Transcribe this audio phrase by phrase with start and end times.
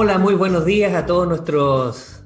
[0.00, 2.24] Hola, muy buenos días a todos nuestros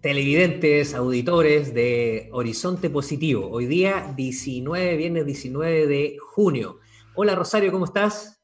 [0.00, 3.48] televidentes, auditores de Horizonte Positivo.
[3.50, 6.78] Hoy día 19, viernes 19 de junio.
[7.16, 8.40] Hola Rosario, ¿cómo estás?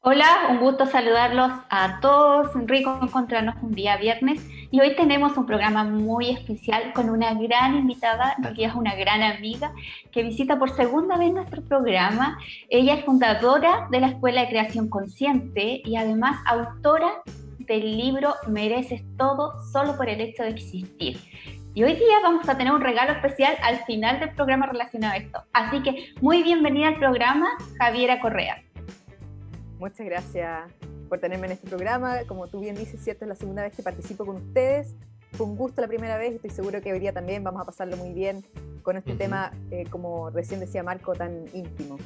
[0.00, 2.52] Hola, un gusto saludarlos a todos.
[2.64, 4.40] Rico encontrarnos un día viernes
[4.70, 9.22] y hoy tenemos un programa muy especial con una gran invitada, que es una gran
[9.22, 9.74] amiga,
[10.10, 12.38] que visita por segunda vez nuestro programa.
[12.70, 17.12] Ella es fundadora de la Escuela de Creación Consciente y además autora
[17.66, 21.18] del libro Mereces todo solo por el hecho de existir.
[21.74, 25.16] Y hoy día vamos a tener un regalo especial al final del programa relacionado a
[25.16, 25.42] esto.
[25.52, 28.62] Así que muy bienvenida al programa, Javiera Correa.
[29.78, 30.72] Muchas gracias
[31.08, 32.20] por tenerme en este programa.
[32.26, 34.96] Como tú bien dices, cierto, es la segunda vez que participo con ustedes.
[35.32, 37.64] Fue un gusto la primera vez y estoy seguro que hoy día también vamos a
[37.64, 38.46] pasarlo muy bien
[38.82, 41.98] con este tema, eh, como recién decía Marco, tan íntimo.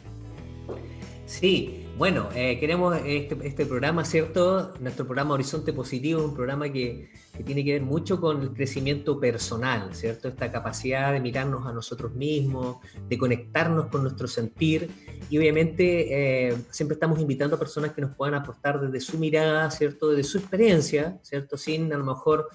[1.30, 4.74] Sí, bueno, eh, queremos este, este, programa, ¿cierto?
[4.80, 7.08] Nuestro programa Horizonte Positivo un programa que,
[7.46, 10.26] tiene que ver mucho con el crecimiento personal, ¿cierto?
[10.26, 14.90] Esta capacidad de mirarnos a nosotros mismos, de conectarnos con nuestro sentir
[15.30, 19.70] y obviamente eh, siempre estamos invitando a personas que nos puedan aportar desde su mirada,
[19.70, 20.10] ¿cierto?
[20.10, 21.56] Desde su experiencia, ¿cierto?
[21.56, 22.48] Sin a lo mejor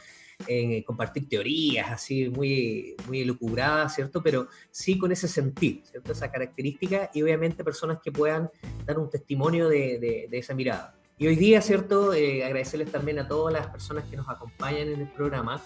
[0.48, 4.22] en compartir teorías así muy, muy elucubradas, ¿cierto?
[4.22, 6.12] Pero sí con ese sentir, ¿cierto?
[6.12, 8.50] Esa característica y obviamente personas que puedan
[8.86, 10.96] dar un testimonio de, de, esa mirada.
[11.18, 12.14] Y hoy día, ¿cierto?
[12.14, 15.62] Eh, agradecerles también a todas las personas que nos acompañan en el programa.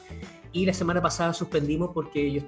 [0.52, 2.42] Y la semana pasada suspendimos porque yo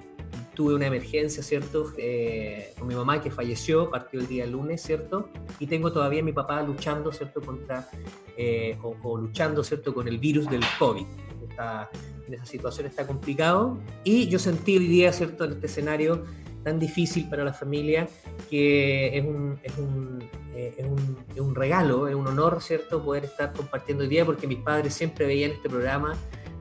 [0.54, 1.94] tuve una emergencia, ¿cierto?
[1.98, 5.30] Eh, con mi mamá que falleció, partió el día lunes, ¿cierto?
[5.60, 7.42] Y tengo todavía a mi papá luchando, ¿cierto?
[7.42, 7.90] Contra,
[8.38, 9.94] eh, o, o, luchando, ¿cierto?
[9.94, 11.06] Con el virus del COVID.
[11.50, 11.90] Está
[12.28, 13.78] en esa situación está complicado.
[14.04, 16.24] Y yo sentí hoy día, ¿cierto?, en este escenario
[16.64, 18.08] tan difícil para la familia,
[18.50, 23.04] que es un, es un, eh, es un, es un regalo, es un honor, ¿cierto?,
[23.04, 26.16] poder estar compartiendo hoy día, porque mis padres siempre veían este programa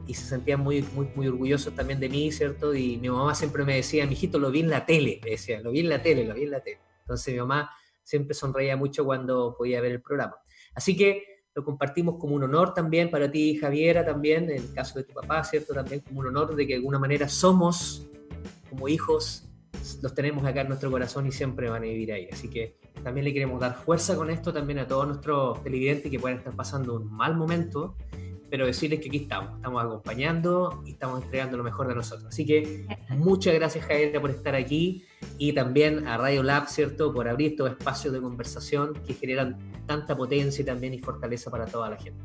[0.07, 2.75] y se sentían muy, muy, muy orgullosos también de mí, ¿cierto?
[2.75, 5.61] Y mi mamá siempre me decía, mi hijito, lo vi en la tele, me decía,
[5.61, 6.81] lo vi en la tele, lo vi en la tele.
[7.03, 7.71] Entonces mi mamá
[8.03, 10.37] siempre sonreía mucho cuando podía ver el programa.
[10.75, 14.99] Así que lo compartimos como un honor también para ti, Javiera, también, en el caso
[14.99, 15.75] de tu papá, ¿cierto?
[15.75, 18.07] También como un honor de que de alguna manera somos
[18.69, 19.49] como hijos,
[20.03, 22.29] los tenemos acá en nuestro corazón y siempre van a vivir ahí.
[22.31, 26.21] Así que también le queremos dar fuerza con esto también a todos nuestros televidentes que
[26.21, 27.97] pueden estar pasando un mal momento,
[28.51, 32.29] pero decirles que aquí estamos, estamos acompañando y estamos entregando lo mejor de nosotros.
[32.29, 35.05] Así que muchas gracias, Javiera, por estar aquí
[35.39, 39.57] y también a Radio Lab, ¿cierto?, por abrir estos espacios de conversación que generan
[39.87, 42.21] tanta potencia y también y fortaleza para toda la gente.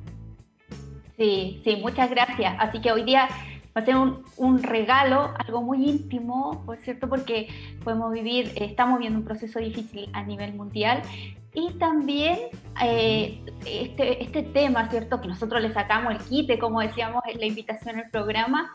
[1.18, 2.56] Sí, sí, muchas gracias.
[2.60, 3.30] Así que hoy día
[3.76, 7.48] va a ser un, un regalo, algo muy íntimo, por cierto, porque
[7.84, 11.02] podemos vivir, estamos viendo un proceso difícil a nivel mundial
[11.56, 12.38] y también
[12.84, 15.22] eh, este, este tema, ¿cierto?
[15.22, 18.74] Que nosotros le sacamos el quite, como decíamos en la invitación al programa,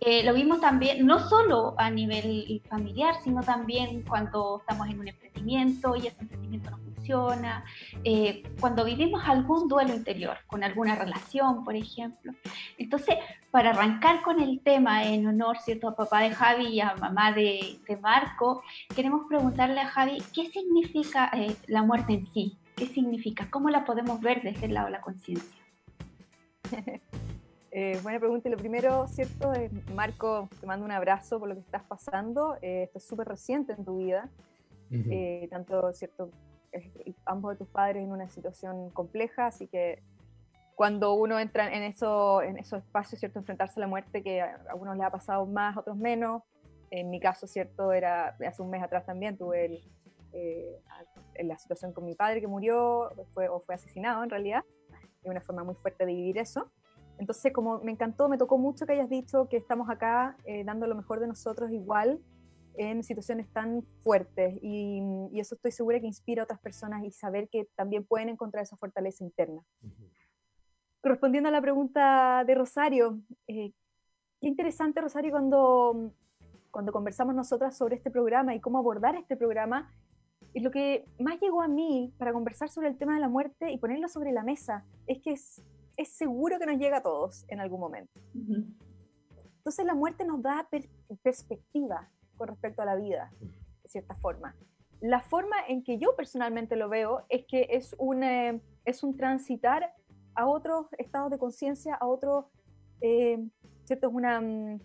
[0.00, 5.08] eh, lo vimos también, no solo a nivel familiar, sino también cuando estamos en un
[5.08, 7.64] emprendimiento y ese emprendimiento no funciona,
[8.04, 12.32] eh, cuando vivimos algún duelo interior, con alguna relación, por ejemplo.
[12.78, 13.16] Entonces,
[13.50, 17.32] para arrancar con el tema en honor, ¿cierto?, a papá de Javi y a mamá
[17.32, 18.62] de, de Marco,
[18.94, 22.56] queremos preguntarle a Javi, ¿qué significa eh, la muerte en sí?
[22.76, 23.50] ¿Qué significa?
[23.50, 25.62] ¿Cómo la podemos ver desde el lado de la conciencia?
[27.74, 28.50] Eh, buena pregunta.
[28.50, 29.54] Y lo primero, ¿cierto?
[29.54, 32.58] Eh, Marco, te mando un abrazo por lo que estás pasando.
[32.60, 34.28] Eh, esto es súper reciente en tu vida.
[34.90, 36.28] Eh, tanto, ¿cierto?
[37.26, 40.02] Ambos de tus padres en una situación compleja, así que
[40.74, 43.38] cuando uno entra en, eso, en esos espacios, ¿cierto?
[43.38, 46.42] Enfrentarse a la muerte, que a algunos les ha pasado más, a otros menos.
[46.90, 47.92] En mi caso, ¿cierto?
[47.92, 49.80] Era hace un mes atrás también tuve
[50.32, 54.64] el, la situación con mi padre que murió, fue, o fue asesinado en realidad.
[55.22, 56.70] Es una forma muy fuerte de vivir eso.
[57.18, 60.86] Entonces, como me encantó, me tocó mucho que hayas dicho que estamos acá eh, dando
[60.86, 62.20] lo mejor de nosotros igual
[62.74, 65.00] en situaciones tan fuertes y,
[65.34, 68.76] eso estoy segura que inspira a otras personas y saber que también pueden encontrar esa
[68.76, 69.62] fortaleza interna.
[71.00, 73.72] Correspondiendo a la pregunta de Rosario, eh,
[74.40, 76.12] qué interesante Rosario cuando,
[76.70, 79.92] cuando conversamos nosotras sobre este programa y cómo abordar este programa,
[80.54, 83.72] y lo que más llegó a mí para conversar sobre el tema de la muerte
[83.72, 85.62] y ponerlo sobre la mesa es que es
[85.96, 88.20] es seguro que nos llega a todos en algún momento.
[88.34, 90.68] Entonces la muerte nos da
[91.22, 92.10] perspectiva
[92.42, 93.30] con respecto a la vida,
[93.84, 94.56] de cierta forma.
[95.00, 99.16] La forma en que yo personalmente lo veo es que es un, eh, es un
[99.16, 99.94] transitar
[100.34, 102.50] a otros estados de conciencia, a otro,
[103.00, 103.38] eh,
[103.84, 104.08] ¿cierto?
[104.08, 104.80] Es una, mm,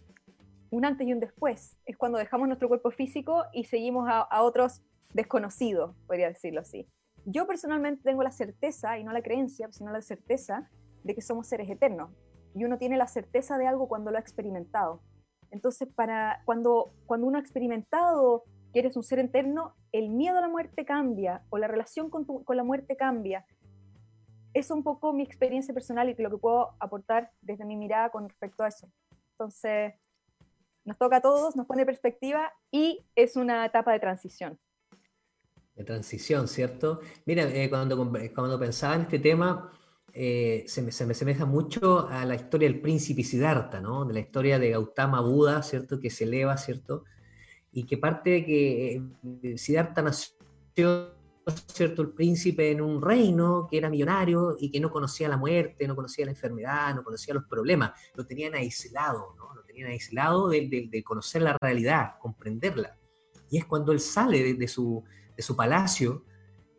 [0.69, 1.75] un antes y un después.
[1.87, 4.83] Es cuando dejamos nuestro cuerpo físico y seguimos a, a otros
[5.15, 6.87] desconocidos, podría decirlo así.
[7.25, 10.69] Yo personalmente tengo la certeza, y no la creencia, sino la certeza
[11.03, 12.11] de que somos seres eternos.
[12.53, 15.01] Y uno tiene la certeza de algo cuando lo ha experimentado.
[15.51, 20.41] Entonces, para, cuando, cuando uno ha experimentado que eres un ser eterno, el miedo a
[20.41, 23.45] la muerte cambia o la relación con, con la muerte cambia.
[24.53, 28.27] Es un poco mi experiencia personal y lo que puedo aportar desde mi mirada con
[28.27, 28.89] respecto a eso.
[29.31, 29.93] Entonces,
[30.83, 34.59] nos toca a todos, nos pone perspectiva y es una etapa de transición
[35.77, 37.01] de transición, ¿cierto?
[37.25, 39.71] Mira, eh, cuando, cuando pensaba en este tema,
[40.19, 44.03] eh, se, me, se, me, asemeja mucho a la historia del príncipe Siddhartha, ¿no?
[44.03, 45.99] De la historia de Gautama Buda, ¿cierto?
[45.99, 47.03] Que se eleva, ¿cierto?
[47.71, 48.95] Y que parte de que
[49.43, 51.13] eh, Siddhartha nació,
[51.71, 52.01] ¿cierto?
[52.01, 55.95] El príncipe en un reino que era millonario y que no conocía la muerte, no
[55.95, 59.53] conocía la enfermedad, no conocía los problemas, lo tenían aislado, ¿no?
[59.53, 62.97] Lo tenían aislado de, de, conocer la realidad, comprenderla.
[63.51, 66.25] Y es cuando él sale de de su palacio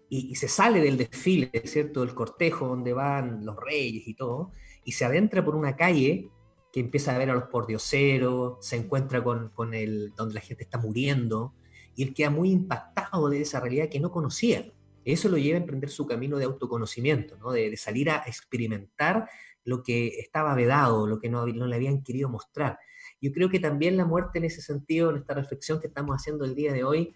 [0.09, 2.01] y, se sale del desfile, ¿cierto?
[2.01, 4.53] Del cortejo donde van los reyes y todo,
[4.85, 6.31] y se adentra por una calle
[6.73, 10.65] que empieza a ver a los pordioseros, se encuentra con, con el, donde la gente
[10.65, 11.55] está muriendo,
[11.95, 14.73] y él queda muy impactado de esa realidad que no conocía.
[15.05, 17.53] Eso lo lleva a emprender su camino de autoconocimiento, ¿no?
[17.53, 19.29] de, salir a experimentar
[19.65, 22.79] lo que estaba vedado, lo que no, no, le habían querido mostrar.
[23.21, 26.45] Yo creo que también la muerte en ese sentido, en esta reflexión que estamos haciendo
[26.45, 27.15] el día de hoy,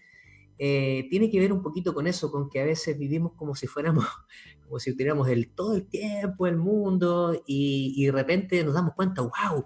[0.58, 3.66] eh, tiene que ver un poquito con eso, con que a veces vivimos como si
[3.66, 4.04] fuéramos,
[4.66, 9.22] como si tuviéramos el, todo el tiempo el mundo y, de repente nos damos cuenta,
[9.22, 9.64] wow,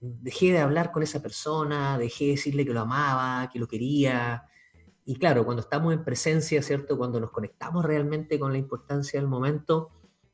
[0.00, 4.44] dejé de hablar con esa persona, dejé de decirle que lo amaba, que lo quería.
[5.04, 6.96] Y claro, cuando estamos en presencia, ¿cierto?
[6.96, 9.90] Cuando nos conectamos realmente con la importancia del momento,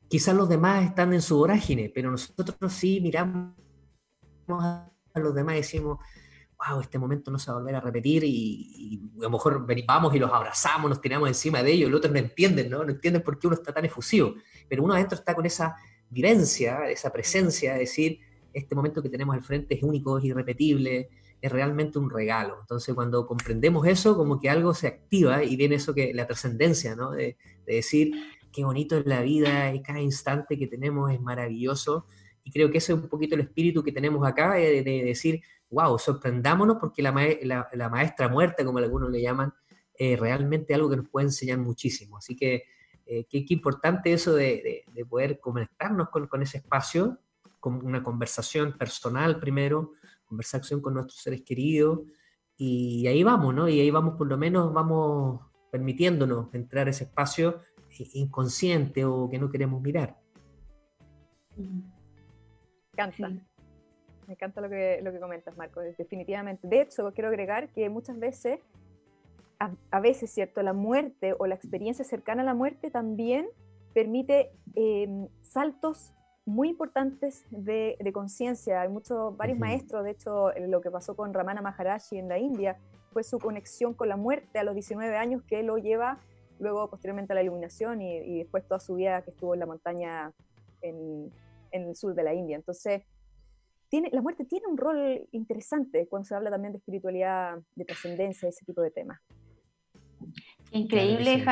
[0.07, 3.55] quizás los demás están en su vorágine, pero nosotros sí miramos
[4.47, 5.99] a los demás y decimos,
[6.81, 10.19] este momento no se va a volver a repetir y, a lo mejor vamos y
[10.19, 12.83] los abrazamos, nos tiramos encima de ellos, los otros no entienden, ¿no?
[12.83, 14.35] No entienden por qué uno está tan efusivo,
[14.67, 15.75] pero uno adentro está con esa
[16.09, 18.19] vivencia, esa presencia, de decir,
[18.53, 21.09] este momento que tenemos al frente es único, es irrepetible,
[21.41, 22.57] es realmente un regalo.
[22.61, 26.95] Entonces cuando comprendemos eso, como que algo se activa y viene eso que la trascendencia,
[26.95, 27.11] ¿no?
[27.11, 28.11] De, decir,
[28.51, 32.05] qué bonito es la vida y cada instante que tenemos es maravilloso.
[32.43, 35.97] Y creo que ese es un poquito el espíritu que tenemos acá, de decir, wow,
[35.97, 37.11] sorprendámonos porque la,
[37.89, 39.53] maestra muerta, como algunos le llaman,
[39.93, 42.17] es realmente algo que nos puede enseñar muchísimo.
[42.17, 42.63] Así que
[43.05, 47.19] eh, qué, importante eso de, poder conectarnos con, ese espacio,
[47.59, 49.93] con una conversación personal primero,
[50.25, 51.99] conversación con nuestros seres queridos,
[52.57, 53.67] y ahí vamos, ¿no?
[53.67, 55.41] Y ahí vamos, por lo menos, vamos
[55.71, 57.61] permitiéndonos entrar a ese espacio
[58.13, 60.17] inconsciente o que no queremos mirar.
[62.95, 63.29] Cansa.
[64.27, 66.67] Me encanta lo que, lo que comentas, Marco, definitivamente.
[66.67, 68.59] De hecho, quiero agregar que muchas veces,
[69.59, 70.61] a, veces, ¿cierto?
[70.61, 73.47] La muerte o la experiencia cercana a la muerte también
[73.93, 76.13] permite em, saltos
[76.45, 78.81] muy importantes de, de conciencia.
[78.81, 82.77] Hay muchos, varios maestros, de hecho, lo que pasó con Ramana Maharaji en la India
[83.11, 86.19] fue su conexión con la muerte a los 19 años que lo lleva
[86.59, 89.65] luego posteriormente a la iluminación y, y después toda su vida que estuvo en la
[89.65, 90.33] montaña
[90.81, 91.31] en,
[91.71, 92.55] en el sur de la India.
[92.55, 93.03] Entonces,
[94.11, 98.65] la muerte tiene un rol interesante cuando se habla también de espiritualidad, de trascendencia, ese
[98.65, 99.19] tipo de temas.
[100.71, 101.43] Increíble,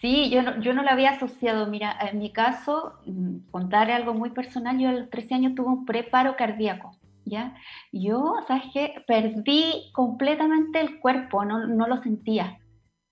[0.00, 1.66] Sí, yo no, yo no lo había asociado.
[1.66, 5.68] Mira, en mi caso, mm, contar algo muy personal, yo a los 13 años tuve
[5.68, 6.92] un preparo cardíaco.
[7.24, 7.56] ¿Ya?
[7.92, 9.04] Yo, ¿sabes qué?
[9.06, 12.58] Perdí completamente el cuerpo, no, no lo sentía,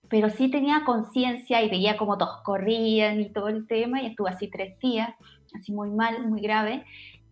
[0.09, 4.31] pero sí tenía conciencia y veía como todos corrían y todo el tema, y estuve
[4.31, 5.11] así tres días,
[5.55, 6.87] así muy mal, muy grave,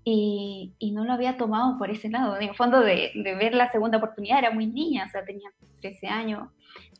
[0.04, 2.37] y, y, no lo había tomado por ese lado.
[2.37, 5.50] En el fondo, de, de, ver la segunda oportunidad, era muy niña, o sea, tenía
[5.80, 6.49] 13 años.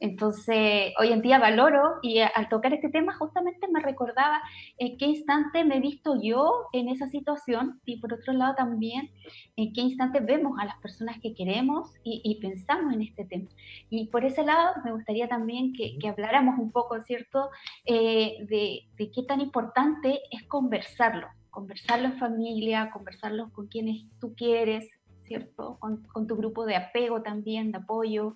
[0.00, 4.40] Entonces, hoy en día valoro y al tocar este tema justamente me recordaba
[4.78, 9.11] en qué instante me he visto yo en esa situación y por otro lado también
[9.56, 13.49] en qué instante vemos a las personas que queremos y, y pensamos en este tema.
[13.90, 17.50] Y por ese lado me gustaría también que, que habláramos un poco, ¿cierto?,
[17.84, 24.34] eh, de, de qué tan importante es conversarlo conversarlo en familia, conversarlo con quienes tú
[24.34, 24.90] quieres,
[25.23, 25.78] ¿cierto?
[25.78, 28.34] Con, tu grupo de apego también, de apoyo.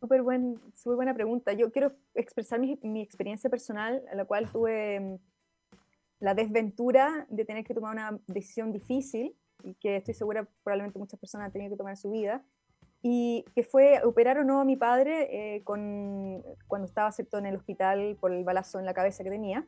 [0.00, 1.52] Súper buen, buena pregunta.
[1.52, 5.20] Yo quiero expresar mi, experiencia personal, a la cual tuve,
[6.18, 11.20] la desventura de tener que tomar una decisión difícil y que estoy segura probablemente muchas
[11.20, 12.44] personas han tenido que tomar en su vida,
[13.00, 17.46] y que fue operar o no a mi padre eh, con, cuando estaba aceptado en
[17.46, 19.66] el hospital por el balazo en la cabeza que tenía,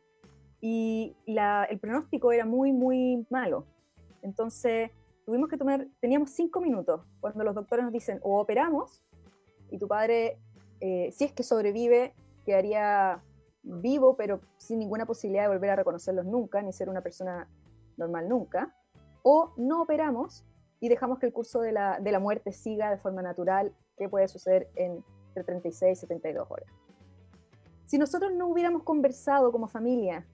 [0.67, 3.67] y el pronóstico era muy, muy malo.
[4.23, 4.91] Entonces
[5.27, 9.05] tuvimos que tomar, teníamos cinco minutos cuando los doctores nos dicen o operamos
[9.71, 10.39] y tu padre,
[10.81, 12.15] eh, si es que sobrevive,
[12.47, 13.23] quedaría
[13.63, 17.47] vivo, pero sin ninguna posibilidad de volver a reconocerlos nunca, ni ser una persona
[17.99, 18.75] normal nunca,
[19.23, 20.47] o no operamos
[20.81, 24.09] y dejamos que el curso de la, de la muerte siga de forma natural, que
[24.09, 26.71] puede suceder entre 36 y 72 horas.
[27.85, 30.27] Si nosotros no hubiéramos conversado como familia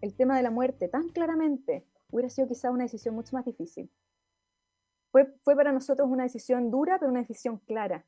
[0.00, 3.90] el tema de la muerte tan claramente, hubiera sido quizá una decisión mucho más difícil.
[5.10, 8.04] Fue, fue para nosotros una decisión dura, pero una decisión clara.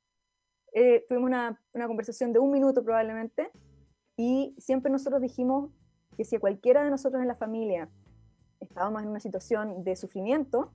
[0.73, 3.51] Eh, tuvimos una, una conversación de un minuto probablemente,
[4.17, 5.71] y siempre nosotros dijimos
[6.17, 7.89] que si cualquiera de nosotros en la familia
[8.61, 10.73] estábamos en una situación de sufrimiento,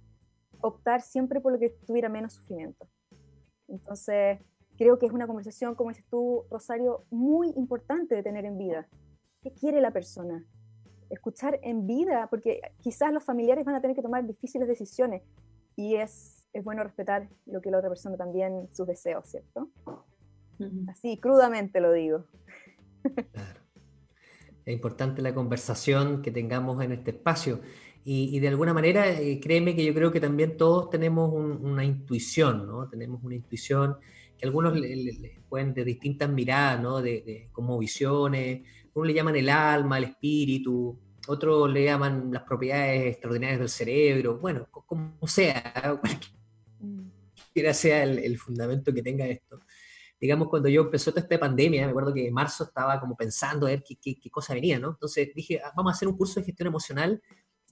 [0.61, 2.87] optar siempre por lo que tuviera menos sufrimiento.
[3.67, 4.39] Entonces,
[4.77, 8.87] creo que es una conversación, como dices tú, Rosario, muy importante de tener en vida.
[9.41, 10.43] ¿Qué quiere la persona?
[11.09, 15.21] Escuchar en vida, porque quizás los familiares van a tener que tomar difíciles decisiones
[15.75, 19.69] y es, es bueno respetar lo que la otra persona también, sus deseos, ¿cierto?
[20.87, 22.25] Así, crudamente lo digo.
[23.31, 23.59] Claro.
[24.65, 27.59] Es importante la conversación que tengamos en este espacio.
[28.07, 32.67] Y, de alguna manera, eh, créeme que yo creo que también todos tenemos una intuición,
[32.67, 32.87] ¿no?
[32.87, 33.97] Tenemos una intuición
[34.37, 37.01] que algunos le, pueden de distintas miradas, ¿no?
[37.01, 38.61] De, como visiones,
[38.95, 44.39] uno le llaman el alma, el espíritu, otros le llaman las propiedades extraordinarias del cerebro,
[44.39, 49.59] bueno, como sea, cualquiera sea el, el fundamento que tenga esto
[50.19, 53.67] digamos, cuando yo empezó toda esta pandemia, me acuerdo que en marzo estaba como pensando
[53.67, 54.89] a ver qué, qué, cosa venía, ¿no?
[54.89, 57.21] Entonces dije, ah, vamos a hacer un curso de gestión emocional.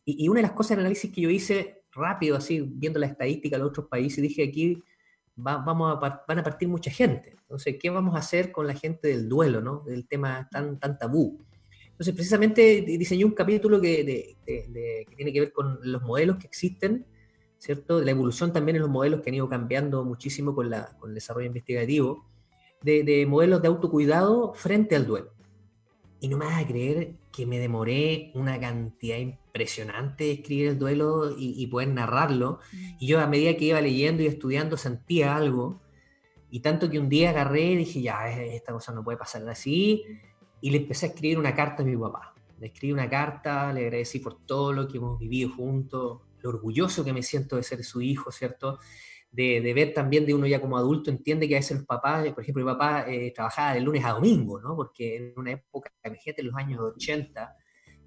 [0.05, 3.55] Y, una de las cosas del análisis que yo hice rápido, así, viendo la estadística
[3.55, 4.83] de los otros países, dije, aquí
[5.35, 7.35] vamos a, van a partir mucha gente.
[7.41, 9.81] Entonces, ¿qué vamos a hacer con la gente del duelo, ¿no?
[9.81, 11.39] Del tema tan, tan tabú.
[11.91, 17.05] Entonces, precisamente diseñé un capítulo que, que tiene que ver con los modelos que existen,
[17.57, 18.01] ¿cierto?
[18.01, 21.15] La evolución también en los modelos que han ido cambiando muchísimo con, la, con el
[21.15, 22.25] desarrollo investigativo
[22.83, 25.31] de, modelos de autocuidado frente al duelo.
[26.19, 30.79] Y no me vas a creer que me demoré una cantidad impresionante de escribir el
[30.79, 32.59] duelo y, poder narrarlo.
[32.71, 32.97] Mm.
[32.99, 35.81] Y yo a medida que iba leyendo y estudiando sentía algo.
[36.49, 40.03] Y tanto que un día agarré y dije, ya, esta cosa no puede pasar así.
[40.61, 42.33] Y le empecé a escribir una carta a mi papá.
[42.59, 47.03] Le escribí una carta, le agradecí por todo lo que hemos vivido juntos, lo orgulloso
[47.03, 48.79] que me siento de ser su hijo, ¿cierto?
[49.33, 52.43] de, ver también de uno ya como adulto, entiende que a veces los papás, por
[52.43, 54.75] ejemplo, mi papá eh, trabajaba de lunes a domingo, ¿no?
[54.75, 57.55] Porque en una época, imagínate, en los años 80,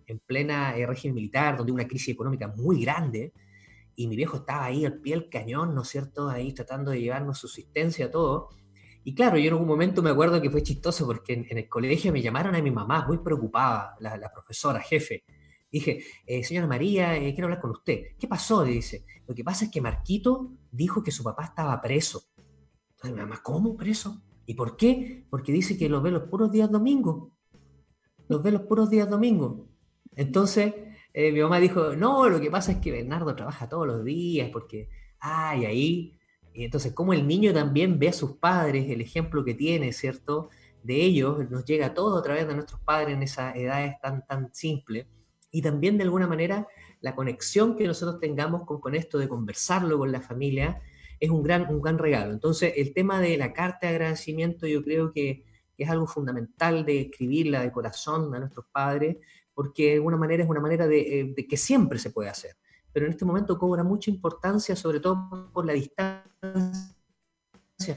[0.06, 3.32] en plena eh, régimen militar, donde una crisis económica muy grande,
[3.94, 6.28] y mi viejo estaba ahí al pie del cañón, ¿no es cierto?
[6.28, 8.50] Ahí tratando de llevarnos subsistencia, todo.
[9.04, 12.12] Y claro, yo en algún momento me acuerdo que fue chistoso porque en, el colegio
[12.12, 15.24] me llamaron a mi mamá, muy preocupada, la, la profesora, jefe,
[15.70, 18.16] Dije, eh, señora María, eh, quiero hablar con usted.
[18.18, 18.62] ¿Qué pasó?
[18.64, 22.22] dice, lo que pasa es que Marquito dijo que su papá estaba preso.
[22.92, 24.22] Entonces mi mamá, ¿cómo preso?
[24.46, 25.26] ¿Y por qué?
[25.28, 27.30] Porque dice que los ve los puros días domingos.
[28.28, 29.68] Los ve los puros días domingos.
[30.16, 30.74] Entonces
[31.18, 34.50] eh, mi mamá dijo, no, lo que pasa es que Bernardo trabaja todos los días
[34.52, 36.18] porque, ay, ahí.
[36.52, 40.50] Y entonces, como el niño también ve a sus padres, el ejemplo que tiene, ¿cierto?
[40.82, 44.52] De ellos, nos llega todo a través de nuestros padres en esas edades tan, tan
[44.54, 45.06] simples
[45.50, 46.66] y también de alguna manera
[47.00, 50.82] la conexión que nosotros tengamos con, con esto de conversarlo con la familia
[51.18, 52.32] es un gran, un gran regalo.
[52.32, 55.44] Entonces, el tema de la carta de agradecimiento yo creo que,
[55.78, 59.18] es algo fundamental de escribirla de corazón a nuestros padres,
[59.56, 62.58] porque de alguna manera es una manera de, eh, de que siempre se puede hacer.
[62.92, 66.84] Pero en este momento cobra mucha importancia, sobre todo por la distancia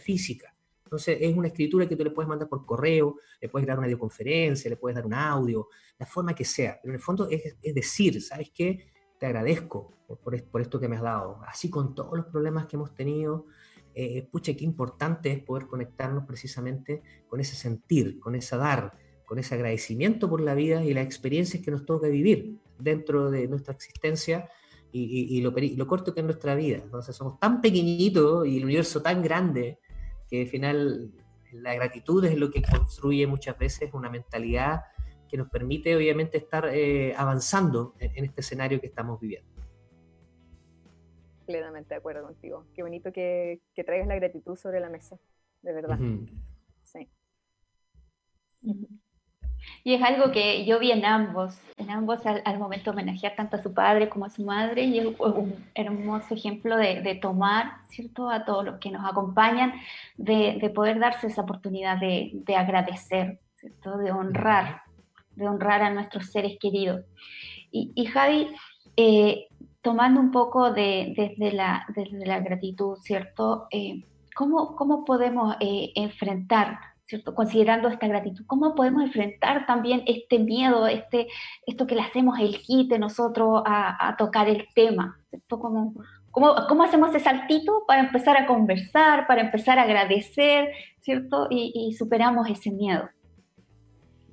[0.01, 0.55] física.
[0.85, 3.87] Entonces, es una escritura que tú le puedes mandar por correo, le puedes dar una
[3.87, 6.79] videoconferencia, le puedes dar un audio, la forma que sea.
[6.81, 8.87] Pero en el fondo es, decir, ¿sabes qué?
[9.19, 11.41] Te agradezco por, esto que me has dado.
[11.45, 13.47] Así con todos los problemas que hemos tenido,
[13.93, 18.97] eh, pucha, qué importante es poder conectarnos precisamente con ese sentir, con ese dar,
[19.29, 23.47] con ese agradecimiento por la vida y las experiencias que nos toca vivir dentro de
[23.47, 24.49] nuestra existencia
[24.91, 26.77] y, lo, lo, corto que es nuestra vida.
[26.77, 29.77] Entonces somos tan pequeñitos y el universo tan grande
[30.27, 31.11] que al final
[31.51, 34.81] la gratitud es lo que construye muchas veces una mentalidad
[35.29, 39.47] que nos permite obviamente estar eh, avanzando en, este escenario que estamos viviendo.
[41.45, 42.65] Plenamente de acuerdo contigo.
[42.73, 45.19] Qué bonito que, que traigas la gratitud sobre la mesa,
[45.61, 45.99] de verdad.
[46.81, 47.07] Sí.
[49.83, 53.63] Y es algo que yo vi en ambos, en ambos al, momento homenajear tanto a
[53.63, 58.45] su padre como a su madre y es un hermoso ejemplo de, tomar, ¿cierto?, a
[58.45, 59.73] todos los que nos acompañan,
[60.17, 64.81] de, poder darse esa oportunidad de, agradecer, ¿cierto?, de honrar,
[65.35, 67.05] de honrar a nuestros seres queridos.
[67.71, 68.49] Y, Javi,
[68.97, 69.47] eh,
[69.81, 74.03] tomando un poco de, desde, la, desde la gratitud, ¿cierto?, eh,
[74.35, 76.79] ¿cómo, ¿cómo, podemos eh, enfrentar
[77.33, 81.27] Considerando esta gratitud, ¿cómo podemos enfrentar también este miedo, este,
[81.65, 85.19] esto que le hacemos el quite nosotros a, tocar el tema?
[85.47, 85.95] ¿Cómo,
[86.31, 90.69] cómo, hacemos ese saltito para empezar a conversar, para empezar a agradecer,
[91.01, 91.47] ¿cierto?
[91.49, 93.09] Y, superamos ese miedo.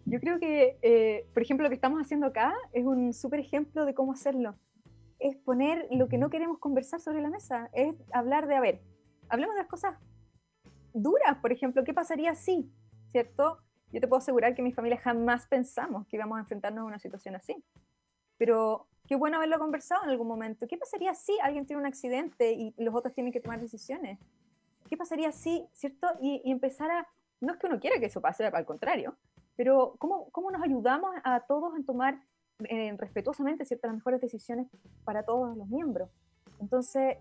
[0.04, 3.86] Yo creo que, eh, por ejemplo, lo que estamos haciendo acá es un súper ejemplo
[3.86, 4.54] de cómo hacerlo.
[5.18, 8.82] Es poner lo que no queremos conversar sobre la mesa, es hablar de, a ver,
[9.30, 9.94] hablemos de las cosas
[11.02, 12.70] duras, por ejemplo, ¿qué pasaría si,
[13.10, 13.58] cierto?
[13.92, 16.98] Yo te puedo asegurar que mi familia jamás pensamos que íbamos a enfrentarnos a una
[16.98, 17.62] situación así.
[18.36, 20.66] Pero qué bueno haberlo conversado en algún momento.
[20.66, 24.18] ¿Qué pasaría si alguien tiene un accidente y los otros tienen que tomar decisiones?
[24.88, 26.08] ¿Qué pasaría si, cierto?
[26.20, 27.08] Y, empezar a,
[27.40, 29.16] no es que uno quiera que eso pase, al contrario,
[29.56, 32.20] pero ¿cómo, cómo nos ayudamos a todos en tomar
[32.68, 34.68] eh, respetuosamente ciertas las mejores decisiones
[35.04, 36.10] para todos los miembros?
[36.60, 37.16] Entonces,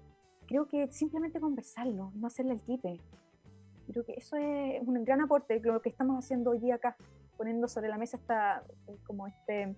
[0.47, 2.99] creo que simplemente conversarlo, no hacerle el quite.
[3.87, 6.97] Creo que eso es un gran aporte, lo que estamos haciendo hoy día acá,
[7.37, 8.63] poniendo sobre la mesa esta,
[9.05, 9.75] como este,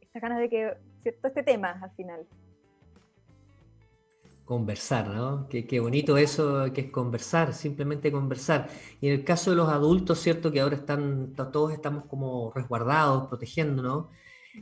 [0.00, 1.28] esta ganas de que, ¿cierto?
[1.28, 2.26] Este tema al final.
[4.44, 5.48] Conversar, ¿no?
[5.48, 8.68] Qué, qué, bonito eso que es conversar, simplemente conversar.
[9.00, 10.52] Y en el caso de los adultos, ¿cierto?
[10.52, 14.06] Que ahora están, todos estamos como resguardados, protegiéndonos.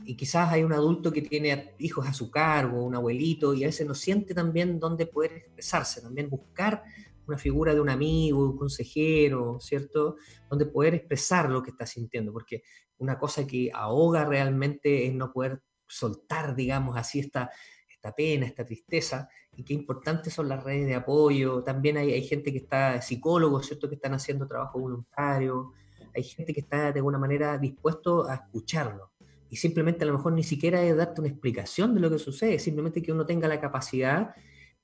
[0.03, 3.67] Y quizás hay un adulto que tiene hijos a su cargo, un abuelito, y a
[3.67, 6.83] veces no siente también dónde poder expresarse, también buscar
[7.27, 10.17] una figura de un amigo, un consejero, ¿cierto?
[10.49, 12.63] Donde poder expresar lo que está sintiendo, porque
[12.97, 17.49] una cosa que ahoga realmente es no poder soltar, digamos, así esta,
[17.89, 21.63] esta pena, esta tristeza, y qué importantes son las redes de apoyo.
[21.63, 25.73] También hay, hay gente que está, psicólogos, ¿cierto?, que están haciendo trabajo voluntario,
[26.15, 29.11] hay gente que está de alguna manera dispuesto a escucharlo.
[29.49, 32.57] Y simplemente a lo mejor ni siquiera es darte una explicación de lo que sucede,
[32.57, 34.33] simplemente que uno tenga la capacidad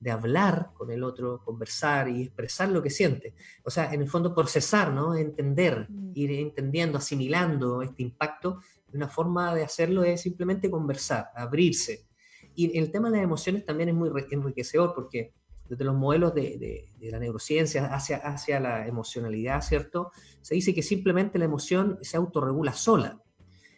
[0.02, 3.36] de hablar con el otro, conversar y expresar lo que siente.
[3.64, 5.16] O sea, en el fondo procesar, ¿no?
[5.16, 6.12] Entender, mm.
[6.16, 8.62] ir entendiendo, asimilando este impacto.
[8.94, 12.08] Una forma de hacerlo es simplemente conversar, abrirse.
[12.56, 15.34] Y el tema de las emociones también es muy enriquecedor porque
[15.70, 20.12] desde los modelos de, la neurociencia hacia, hacia la emocionalidad, ¿cierto?
[20.42, 23.22] Se dice que simplemente la emoción se autorregula sola.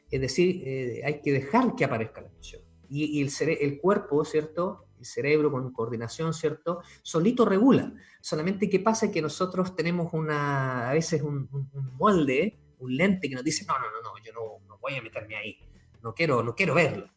[0.10, 2.62] Es decir, eh, hay que dejar que aparezca la emoción.
[2.90, 4.83] Y, el, el cuerpo, ¿cierto?
[5.06, 6.82] Cerebro con coordinación, ¿cierto?
[7.02, 7.94] Solito regula.
[8.22, 11.50] Solamente que pasa que nosotros tenemos una, a veces un,
[11.98, 15.36] molde, un lente que nos dice, no, no, no, no, yo no, voy a meterme
[15.38, 15.58] ahí,
[16.02, 17.10] no quiero, no quiero verlo.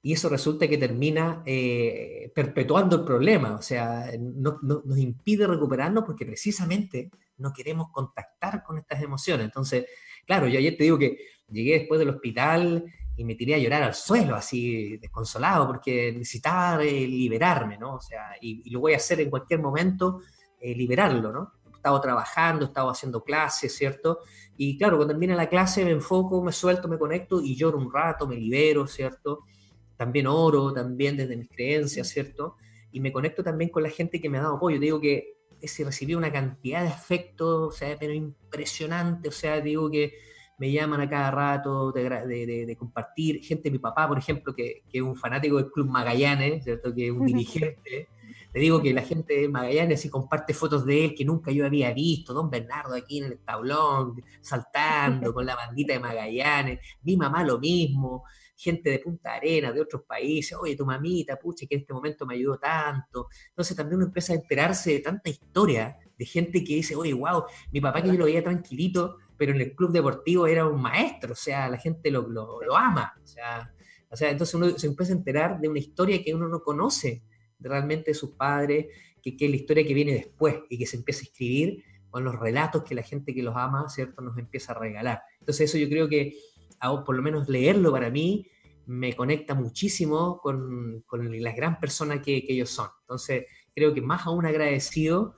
[0.00, 6.04] Y eso resulta que termina eh, perpetuando el problema, o sea, no, nos impide recuperarnos
[6.04, 9.46] porque precisamente no queremos contactar con estas emociones.
[9.46, 9.86] Entonces,
[10.24, 11.18] claro, yo ayer te digo que
[11.50, 12.84] llegué después del hospital
[13.18, 17.96] y me tiré a llorar al suelo, así desconsolado, porque necesitaba eh, liberarme, ¿no?
[17.96, 20.20] O sea, y, lo voy a hacer en cualquier momento,
[20.60, 21.52] eh, liberarlo, ¿no?
[21.66, 24.20] He estado trabajando, he estado haciendo clases, ¿cierto?
[24.56, 27.92] Y claro, cuando termina la clase me enfoco, me suelto, me conecto y lloro un
[27.92, 29.40] rato, me libero, ¿cierto?
[29.96, 32.54] También oro, también desde mis creencias, ¿cierto?
[32.92, 34.78] Y me conecto también con la gente que me ha dado apoyo.
[34.78, 39.90] Digo que ese recibí una cantidad de afecto, o sea, pero impresionante, o sea, digo
[39.90, 40.12] que
[40.58, 43.42] me llaman a cada rato de, compartir.
[43.42, 46.94] Gente, mi papá, por ejemplo, que, es un fanático del Club Magallanes, ¿cierto?
[46.94, 48.08] que es un dirigente.
[48.54, 51.66] Le digo que la gente de Magallanes y comparte fotos de él que nunca yo
[51.66, 57.16] había visto, don Bernardo aquí en el tablón, saltando con la bandita de Magallanes, mi
[57.16, 58.24] mamá lo mismo,
[58.56, 62.26] gente de Punta Arena, de otros países, oye, tu mamita, pucha, que en este momento
[62.26, 63.28] me ayudó tanto.
[63.50, 67.44] Entonces también uno empieza a enterarse de tanta historia de gente que dice, oye, wow,
[67.70, 71.32] mi papá que yo lo veía tranquilito, pero en el club deportivo era un maestro,
[71.32, 73.72] o sea, la gente lo, lo, ama, o sea,
[74.10, 77.22] o sea, entonces uno se empieza a enterar de una historia que uno no conoce
[77.60, 78.86] realmente de sus padres,
[79.22, 82.24] que, que es la historia que viene después y que se empieza a escribir con
[82.24, 85.22] los relatos que la gente que los ama, ¿cierto?, nos empieza a regalar.
[85.40, 86.34] Entonces eso yo creo que,
[87.04, 88.46] por lo menos leerlo para mí,
[88.86, 92.88] me conecta muchísimo con, con la gran persona que, que, ellos son.
[93.02, 95.36] Entonces creo que más aún agradecido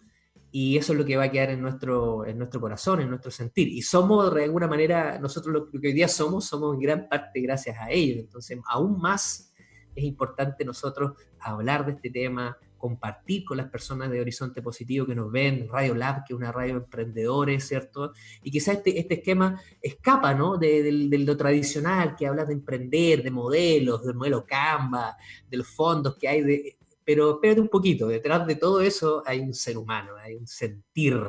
[0.52, 3.30] y eso es lo que va a quedar en nuestro, en nuestro corazón, en nuestro
[3.30, 3.68] sentir.
[3.68, 7.40] Y somos, de alguna manera, nosotros lo, que hoy día somos, somos en gran parte
[7.40, 8.18] gracias a ellos.
[8.18, 9.52] Entonces, aún más
[9.94, 15.14] es importante nosotros hablar de este tema, compartir con las personas de Horizonte Positivo que
[15.14, 18.12] nos ven, Radio Lab, que es una radio de emprendedores, ¿cierto?
[18.42, 20.56] Y quizás este, este esquema escapa, ¿no?
[20.56, 25.16] De, lo tradicional, que habla de emprender, de modelos, del modelo Canva,
[25.48, 26.78] de los fondos que hay, de,
[27.10, 31.20] pero espérate un poquito, detrás de todo eso hay un ser humano, hay un sentir,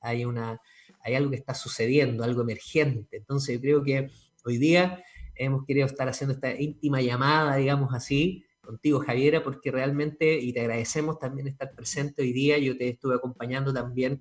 [0.00, 0.60] hay, una,
[1.04, 3.18] hay algo que está sucediendo, algo emergente.
[3.18, 4.10] Entonces yo creo que
[4.44, 5.00] hoy día
[5.36, 10.58] hemos querido estar haciendo esta íntima llamada, digamos así, contigo, Javiera, porque realmente, y te
[10.58, 14.20] agradecemos también estar presente hoy día, yo te estuve acompañando también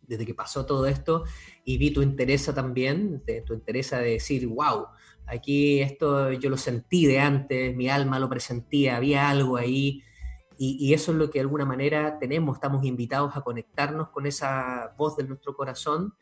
[0.00, 1.24] desde que pasó todo esto
[1.62, 4.86] y vi tu interés también, tu interés de decir, wow,
[5.26, 10.02] aquí esto yo lo sentí de antes, mi alma lo presentía, había algo ahí,
[10.58, 14.26] y, y, eso es lo que de alguna manera tenemos, estamos invitados a conectarnos con
[14.26, 16.14] esa voz de nuestro corazón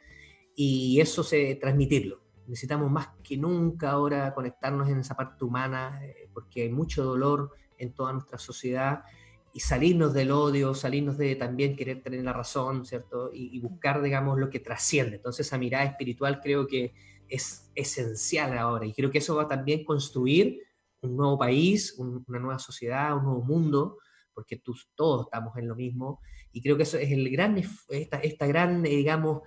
[0.55, 6.29] y eso se transmitirlo necesitamos más que nunca ahora conectarnos en esa parte humana, eh,
[6.33, 9.05] porque hay mucho dolor en toda nuestra sociedad,
[9.53, 13.31] y salirnos del odio, salirnos de también querer tener la razón, ¿cierto?
[13.33, 15.17] Y, buscar, digamos, lo que trasciende.
[15.17, 16.93] Entonces esa mirada espiritual creo que
[17.27, 20.63] es esencial ahora, y creo que eso va a también construir
[21.01, 23.99] un nuevo país, una nueva sociedad, un nuevo mundo,
[24.37, 24.61] porque
[24.95, 26.21] todos estamos en lo mismo,
[26.53, 27.57] y creo que eso es el gran,
[27.89, 29.41] esta, esta gran, digamos,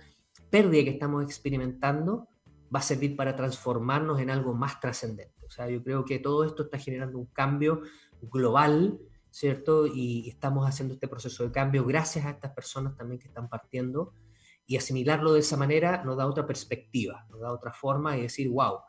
[0.50, 2.26] pérdida que estamos experimentando,
[2.74, 5.46] va a servir para transformarnos en algo más trascendente.
[5.46, 7.82] O sea, yo creo que todo esto está generando un cambio
[8.20, 8.98] global,
[9.30, 9.86] ¿cierto?
[9.86, 14.12] Y estamos haciendo este proceso de cambio gracias a estas personas también que están partiendo
[14.66, 18.48] y asimilarlo de esa manera nos da otra perspectiva, nos da otra forma y decir,
[18.48, 18.80] wow,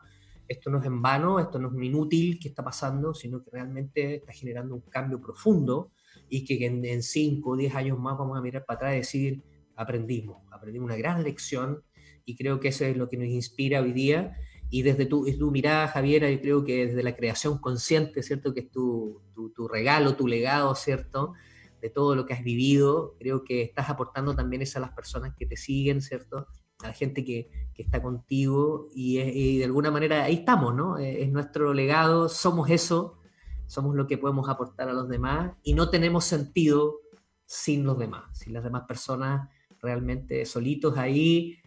[0.52, 3.50] esto no es en vano, esto no es un inútil que está pasando, sino que
[3.50, 5.90] realmente está generando un cambio profundo
[6.28, 9.42] y que en 5 o 10 años más vamos a mirar para atrás y decir,
[9.76, 11.82] aprendimos, aprendimos una gran lección
[12.24, 14.36] y creo que eso es lo que nos inspira hoy día.
[14.70, 18.54] Y desde tu, tu mirada, Javiera, yo creo que desde la creación consciente, ¿cierto?
[18.54, 19.20] Que es tu,
[19.54, 21.34] tu, regalo, tu legado, ¿cierto?
[21.80, 25.34] De todo lo que has vivido, creo que estás aportando también eso a las personas
[25.36, 26.46] que te siguen, ¿cierto?
[26.82, 30.98] A la gente que, que está contigo y, y, de alguna manera ahí estamos, ¿no?
[30.98, 33.18] Es nuestro legado, somos eso,
[33.66, 37.00] somos lo que podemos aportar a los demás y no tenemos sentido
[37.44, 39.48] sin los demás, sin las demás personas
[39.80, 41.58] realmente solitos ahí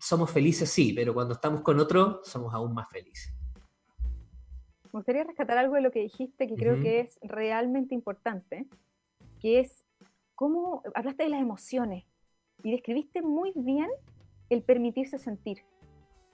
[0.00, 3.32] somos felices, sí, pero cuando estamos con otro, somos aún más felices.
[4.84, 8.66] Me gustaría rescatar algo de lo que dijiste que creo que es realmente importante,
[9.40, 9.84] que es
[10.34, 12.04] cómo hablaste de las emociones
[12.62, 13.88] y describiste muy bien
[14.50, 15.58] el permitirse sentir.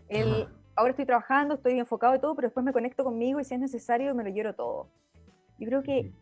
[0.08, 3.54] El, ahora estoy trabajando, estoy enfocado y todo, pero después me conecto conmigo y si
[3.54, 4.88] es necesario me lo lloro todo.
[5.58, 6.12] Yo creo que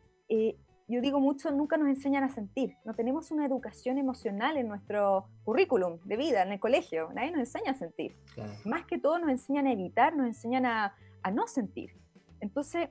[0.88, 2.77] yo digo mucho, nunca nos enseñan a sentir.
[2.85, 7.11] No tenemos una educación emocional en nuestro currículum de vida, en el colegio.
[7.12, 8.16] Nadie nos enseña a sentir.
[8.64, 11.90] Más que todo nos enseñan a evitar, nos enseñan a, a, no sentir.
[12.40, 12.88] Entonces,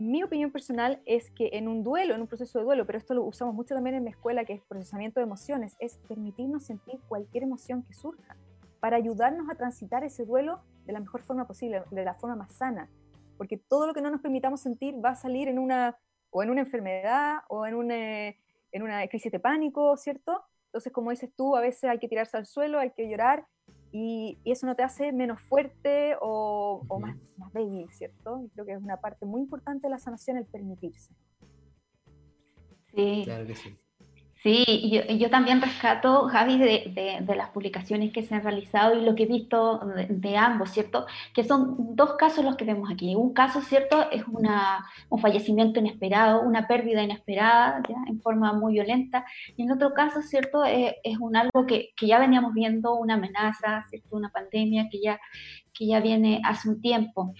[0.00, 3.12] mi opinión personal es que en un duelo, en un proceso de duelo, pero esto
[3.12, 6.98] lo usamos mucho también en mi escuela, que es procesamiento de emociones, es permitirnos sentir
[7.06, 8.36] cualquier emoción que surja,
[8.80, 12.54] para ayudarnos a transitar ese duelo de la mejor forma posible, de la forma más
[12.54, 12.88] sana.
[13.36, 15.98] Porque todo lo que no nos permitamos sentir va a salir en una
[16.30, 20.42] o en una enfermedad o en una, en una crisis de pánico, ¿cierto?
[20.66, 23.46] Entonces, como dices tú, a veces hay que tirarse al suelo, hay que llorar
[23.92, 28.44] y, eso no te hace menos fuerte o, o más, más, débil, ¿cierto?
[28.54, 31.12] Creo que es una parte muy importante de la sanación el permitirse.
[32.94, 33.22] Sí.
[33.24, 33.76] Claro que sí.
[34.42, 39.04] Sí, yo, yo también rescato, Javi, de, de, las publicaciones que se han realizado y
[39.04, 41.06] lo que he visto de, ambos, ¿cierto?
[41.34, 43.14] Que son dos casos los que vemos aquí.
[43.14, 44.10] Un caso, ¿cierto?
[44.10, 47.96] Es una, un fallecimiento inesperado, una pérdida inesperada, ¿ya?
[48.08, 49.26] en forma muy violenta.
[49.58, 50.64] Y en otro caso, ¿cierto?
[50.64, 54.16] Es, es un algo que, que, ya veníamos viendo, una amenaza, ¿cierto?
[54.16, 55.20] Una pandemia que ya,
[55.74, 57.34] que ya viene hace un tiempo.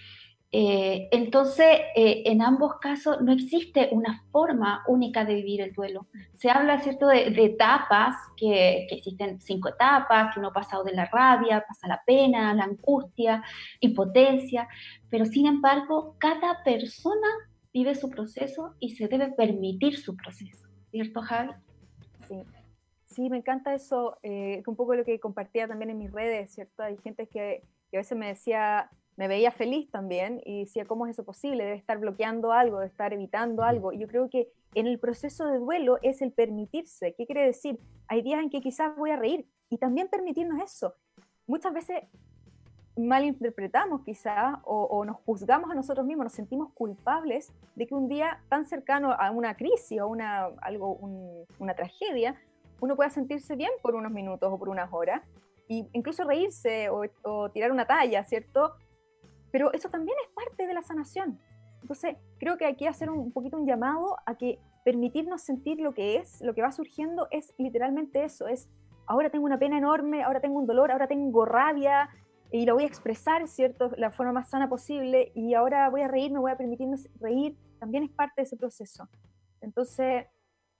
[0.53, 6.07] Eh, entonces, eh, en ambos casos no existe una forma única de vivir el duelo.
[6.35, 11.05] Se habla, ¿cierto?, de, etapas, que, existen cinco etapas, que uno ha pasado de la
[11.05, 13.41] rabia, pasa la pena, la angustia,
[13.79, 14.67] impotencia,
[15.09, 17.27] pero sin embargo, cada persona
[17.73, 21.53] vive su proceso y se debe permitir su proceso, ¿cierto, Javi?
[22.27, 22.43] Sí.
[23.05, 26.81] Sí, me encanta eso, eh, un poco lo que compartía también en mis redes, ¿cierto?
[26.81, 28.89] Hay gente que, que a veces me decía,
[29.21, 31.63] me veía feliz también y decía, ¿cómo es eso posible?
[31.63, 33.93] Debe estar bloqueando algo, debe estar evitando algo.
[33.93, 37.13] Y yo creo que en el proceso de duelo es el permitirse.
[37.13, 37.79] ¿Qué quiere decir?
[38.07, 40.95] Hay días en que quizás voy a reír y también permitirnos eso.
[41.45, 42.01] Muchas veces
[42.97, 48.41] malinterpretamos quizás o, nos juzgamos a nosotros mismos, nos sentimos culpables de que un día
[48.49, 50.95] tan cercano a una crisis o una, algo,
[51.59, 52.41] una tragedia,
[52.79, 55.21] uno pueda sentirse bien por unos minutos o por unas horas,
[55.69, 58.73] e incluso reírse o, o tirar una talla, ¿cierto?
[59.51, 61.39] Pero eso también es parte de la sanación.
[61.81, 65.93] Entonces, creo que hay que hacer un poquito un llamado a que permitirnos sentir lo
[65.93, 68.69] que es, lo que va surgiendo es literalmente eso, es
[69.07, 72.09] ahora tengo una pena enorme, ahora tengo un dolor, ahora tengo rabia
[72.51, 76.07] y lo voy a expresar, ¿cierto?, la forma más sana posible y ahora voy a
[76.07, 79.07] reír, me voy a permitirme reír, también es parte de ese proceso.
[79.61, 80.25] Entonces,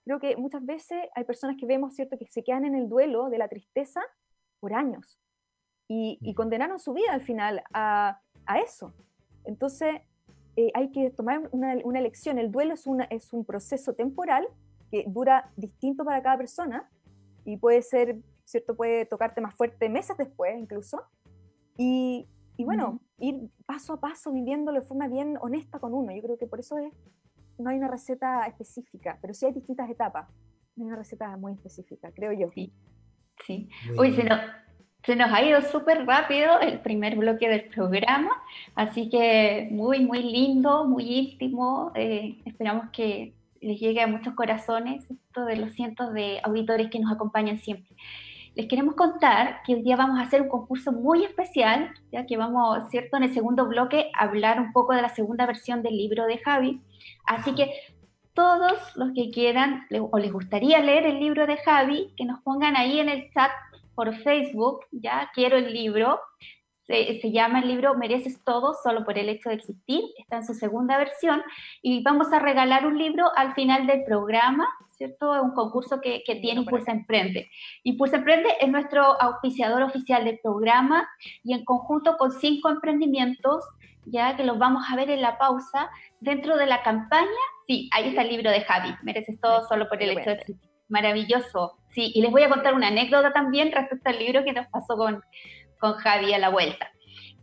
[0.04, 3.30] creo que muchas veces hay personas que vemos, ¿cierto?, que se quedan en el duelo
[3.30, 4.02] de la tristeza
[4.60, 5.18] por años
[5.88, 8.92] y, y condenaron su vida al final a, a eso.
[9.44, 10.00] Entonces,
[10.56, 12.38] eh, hay que tomar una, una, elección.
[12.38, 14.46] El duelo es, una, es un proceso temporal
[14.90, 16.90] que dura distinto para cada persona
[17.44, 18.76] y puede ser, ¿cierto?
[18.76, 21.02] Puede tocarte más fuerte meses después incluso.
[21.78, 26.12] Y, y bueno, ir paso a paso viviéndolo de forma bien honesta con uno.
[26.14, 26.92] Yo creo que por eso es,
[27.58, 30.28] no hay una receta específica, pero sí hay distintas etapas.
[30.76, 32.50] No hay una receta muy específica, creo yo.
[32.52, 32.72] Sí,
[33.46, 33.68] sí.
[33.98, 34.36] Uy, si no,
[35.04, 38.30] se nos ha ido súper rápido el primer bloque del programa,
[38.74, 41.90] así que muy, muy lindo, muy íntimo.
[41.94, 47.00] Eh, esperamos que les llegue a muchos corazones esto de los cientos de auditores que
[47.00, 47.96] nos acompañan siempre.
[48.54, 52.36] Les queremos contar que hoy día vamos a hacer un concurso muy especial, ya que
[52.36, 55.96] vamos, ¿cierto?, en el segundo bloque a hablar un poco de la segunda versión del
[55.96, 56.80] libro de Javi.
[57.24, 57.72] Así que
[58.34, 62.76] todos los que quieran o les gustaría leer el libro de Javi, que nos pongan
[62.76, 63.50] ahí en el chat
[63.94, 66.20] por Facebook, ya quiero el libro.
[66.86, 70.44] Se, se, llama el libro Mereces todo solo por el hecho de existir, está en
[70.44, 71.40] su segunda versión
[71.80, 75.32] y vamos a regalar un libro al final del programa, ¿cierto?
[75.36, 77.48] Es un concurso que, que tiene Impulsa Emprende.
[77.84, 81.08] Impulsa Emprende es nuestro auspiciador oficial del programa
[81.44, 83.64] y en conjunto con cinco emprendimientos,
[84.06, 87.28] ya que los vamos a ver en la pausa, dentro de la campaña,
[87.68, 90.71] sí, ahí está el libro de Javi, Mereces todo solo por el hecho de existir.
[90.92, 91.78] Maravilloso.
[91.94, 94.94] Sí, y les voy a contar una anécdota también respecto al libro que nos pasó
[94.96, 95.22] con,
[95.80, 96.92] con Javi a la vuelta.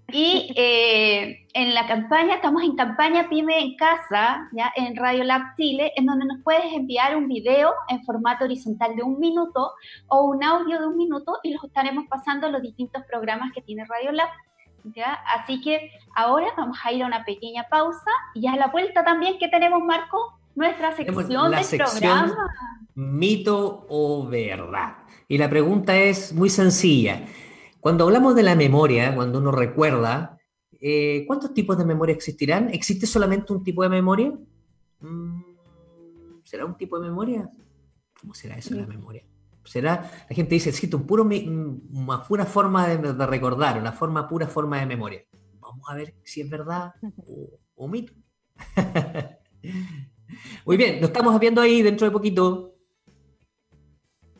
[0.08, 5.56] Y eh, en la campaña, estamos en campaña Pyme en Casa, ya en Radio Lab
[5.58, 9.74] Chile, en donde nos puedes enviar un video en formato horizontal de un minuto
[10.08, 13.64] o un audio de un minuto y los estaremos pasando en los distintos programas que
[13.64, 14.30] tiene Radio Lab.
[14.96, 15.14] ¿ya?
[15.36, 19.40] Así que ahora vamos a ir a una pequeña pausa y a la vuelta también,
[19.40, 20.38] ¿qué tenemos, Marco?
[20.60, 22.50] Nuestra sección del programa
[22.95, 24.98] mito o verdad.
[25.30, 27.26] Y la pregunta es muy sencilla.
[27.80, 30.38] Cuando hablamos de la memoria, cuando uno recuerda,
[30.82, 32.69] eh, ¿cuántos tipos de memoria existirán?
[32.74, 34.34] ¿Existe solamente un tipo de memoria?
[35.00, 35.41] Mm,
[36.43, 37.50] ¿Será un tipo de memoria?
[38.19, 39.24] ¿Cómo será eso de la memoria?
[39.63, 40.12] ¿Será?
[40.30, 44.78] La gente dice, existe un puro, una pura forma de, recordar, una forma, pura forma
[44.80, 45.24] de memoria.
[45.62, 48.13] Vamos a ver si es verdad o, o mito.
[50.65, 52.76] Muy bien, lo estamos viendo ahí dentro de poquito.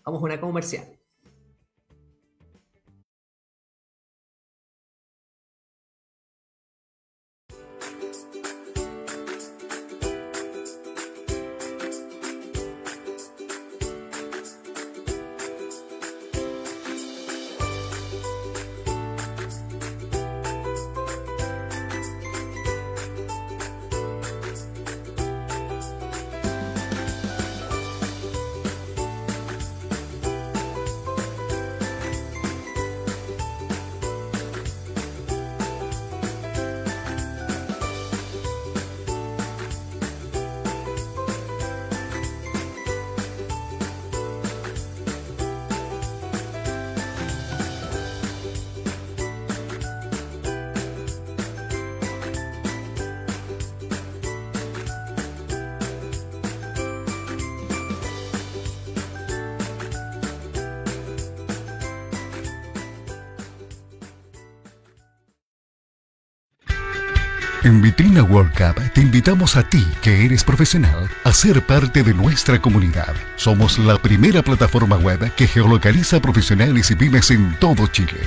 [0.04, 0.99] Vamos a una comercial.
[67.70, 72.16] En Vitrina World Cup te invitamos a ti, que eres profesional, a ser parte de
[72.16, 73.14] nuestra comunidad.
[73.36, 78.22] Somos la primera plataforma web que geolocaliza profesionales y pymes en todo Chile.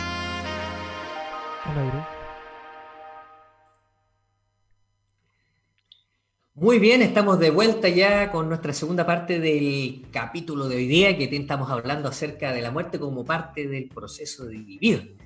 [6.55, 11.15] Muy bien, estamos de vuelta ya con nuestra segunda parte del capítulo de hoy día,
[11.15, 15.18] que estamos hablando acerca de la muerte como parte del proceso de vivir.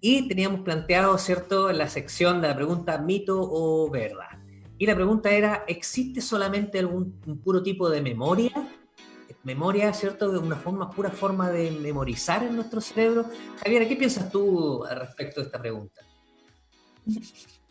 [0.00, 4.38] Y teníamos planteado, ¿cierto?, la sección de la pregunta mito o verdad.
[4.78, 8.52] Y la pregunta era, ¿existe solamente algún puro tipo de memoria?
[9.42, 13.24] Memoria, ¿cierto?, de una forma, pura forma de memorizar en nuestro cerebro.
[13.62, 16.02] Javier, ¿qué piensas tú respecto de esta pregunta?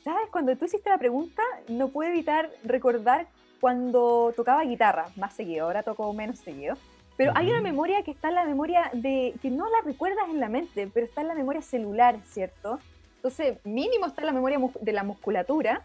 [0.04, 0.30] ¿Sabes?
[0.32, 3.28] Cuando tú hiciste la pregunta, no pude evitar recordar
[3.62, 6.76] cuando tocaba guitarra más seguido, ahora toco menos seguido.
[7.18, 10.40] Pero hay una memoria que está en la memoria de, que no la recuerdas en
[10.40, 12.80] la mente, pero está en la memoria celular, ¿cierto?
[13.16, 15.82] Entonces, mínimo está en la memoria de la musculatura.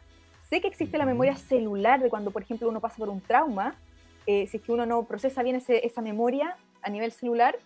[0.51, 3.75] Sé que existe la memoria celular de cuando, por ejemplo, uno pasa por un trauma.
[4.27, 7.57] Eh, si es que uno no procesa bien esa memoria a nivel celular,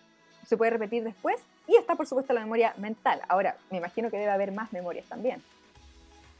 [0.45, 1.41] se puede repetir después.
[1.67, 3.19] Y está, por supuesto, la memoria mental.
[3.27, 5.43] Ahora, me imagino que debe haber más memorias también.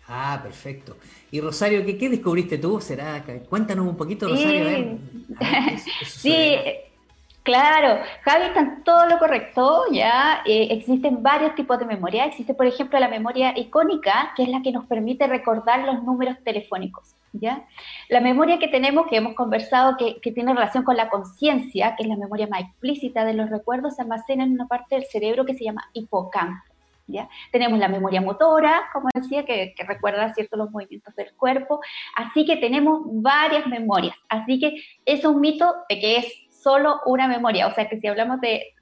[0.07, 0.95] Ah, perfecto.
[1.29, 2.79] Y Rosario, ¿qué, qué descubriste tú?
[2.79, 3.25] ¿Será?
[3.49, 4.97] Cuéntanos un poquito, Rosario.
[6.05, 6.55] sí,
[7.47, 12.25] Claro, Javi está en todo lo correcto, ya eh, existen varios tipos de memoria.
[12.25, 16.35] Existe, por ejemplo, la memoria icónica, que es la que nos permite recordar los números
[16.43, 17.65] telefónicos, ¿ya?
[18.09, 22.09] La memoria que tenemos, que hemos conversado, que, tiene relación con la conciencia, que es
[22.09, 25.53] la memoria más explícita de los recuerdos, se almacena en una parte del cerebro que
[25.53, 26.65] se llama hipocampo.
[27.09, 27.29] ¿Ya?
[27.53, 31.79] Tenemos la memoria motora, como decía, que, recuerda ciertos los movimientos del cuerpo.
[32.13, 34.17] Así que tenemos varias memorias.
[34.27, 37.65] Así que es un mito de que es solo una memoria.
[37.67, 38.73] O sea que si hablamos de,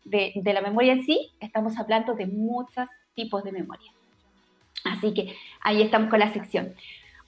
[0.44, 3.92] la memoria en sí, estamos hablando de muchos tipos de memoria.
[4.86, 6.74] Así que ahí estamos con la sección.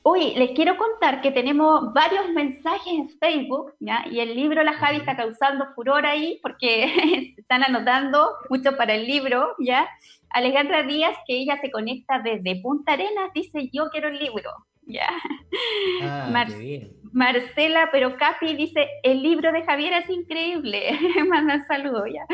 [0.01, 4.03] Hoy les quiero contar que tenemos varios mensajes en Facebook, ¿ya?
[4.09, 9.05] Y el libro La Javi está causando furor ahí porque están anotando mucho para el
[9.05, 9.87] libro, ¿ya?
[10.31, 14.49] Alejandra Díaz, que ella se conecta desde Punta Arenas, dice, yo quiero el libro,
[14.87, 15.09] ¿ya?
[16.01, 16.96] Ah, bien.
[17.13, 20.91] Marcela, pero Capi dice, el libro de Javier es increíble.
[21.27, 22.25] Manda un saludo ya.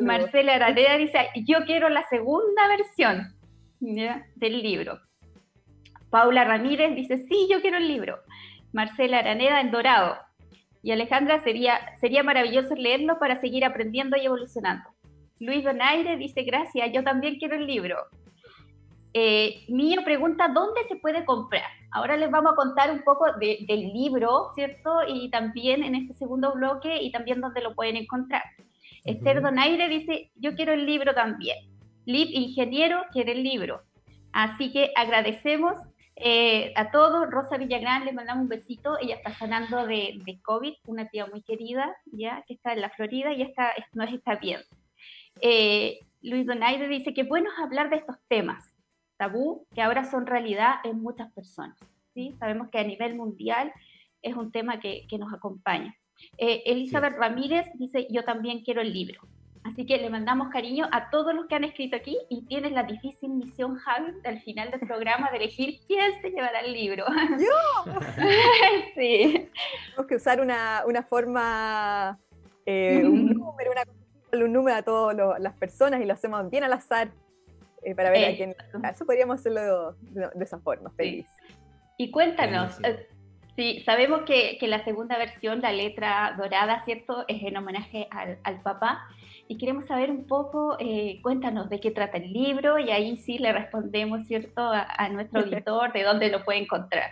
[0.00, 3.34] Marcela Araneda dice, yo quiero la segunda versión
[3.80, 5.00] del libro.
[6.10, 8.18] Paula Ramírez dice, sí, yo quiero el libro.
[8.72, 10.18] Marcela Araneda en Dorado.
[10.82, 14.88] Y Alejandra, sería, sería maravilloso leerlo para seguir aprendiendo y evolucionando.
[15.38, 17.96] Luis Donaire dice, gracias, yo también quiero el libro.
[19.12, 21.68] Eh, Mío pregunta, ¿dónde se puede comprar?
[21.90, 25.00] Ahora les vamos a contar un poco del libro, ¿cierto?
[25.08, 28.44] Y también en este segundo bloque y también dónde lo pueden encontrar.
[29.04, 31.58] Esther Donaire dice, yo quiero el libro también.
[32.04, 33.82] Liv Ingeniero quiere el libro.
[34.32, 35.74] Así que agradecemos
[36.14, 37.28] eh, a todos.
[37.30, 38.96] Rosa Villagrán, le mandamos un besito.
[39.00, 43.32] Ella está sanando de, COVID, una tía muy querida, ya que está en la Florida
[43.32, 44.60] y está, no está bien.
[45.40, 48.79] Eh, Luis Donaire dice que bueno es hablar de estos temas
[49.20, 51.76] tabú que ahora son realidad en muchas personas.
[52.14, 52.34] ¿sí?
[52.40, 53.70] Sabemos que a nivel mundial
[54.22, 55.94] es un tema que, que nos acompaña.
[56.38, 59.20] Eh, Elizabeth Ramírez dice, yo también quiero el libro.
[59.62, 62.82] Así que le mandamos cariño a todos los que han escrito aquí y tienes la
[62.82, 67.04] difícil misión, Javi, al final del programa de elegir quién se llevará el libro.
[67.38, 67.92] ¡Yo!
[68.94, 69.50] sí.
[69.84, 72.18] Tenemos que usar una, una forma,
[72.64, 76.72] eh, un número, una, un número a todas las personas y lo hacemos bien al
[76.72, 77.10] azar.
[77.82, 78.54] Eh, para ver a quién.
[78.90, 81.26] Eso podríamos hacerlo de, esa forma, feliz.
[81.96, 83.08] Y cuéntanos, eh,
[83.56, 87.24] sí, sabemos que, que, la segunda versión, la letra dorada, ¿cierto?
[87.28, 89.08] Es en homenaje al, al papá.
[89.48, 93.38] Y queremos saber un poco, eh, cuéntanos de qué trata el libro y ahí sí
[93.38, 94.62] le respondemos, ¿cierto?
[94.62, 97.10] A, nuestro editor, de dónde lo puede encontrar.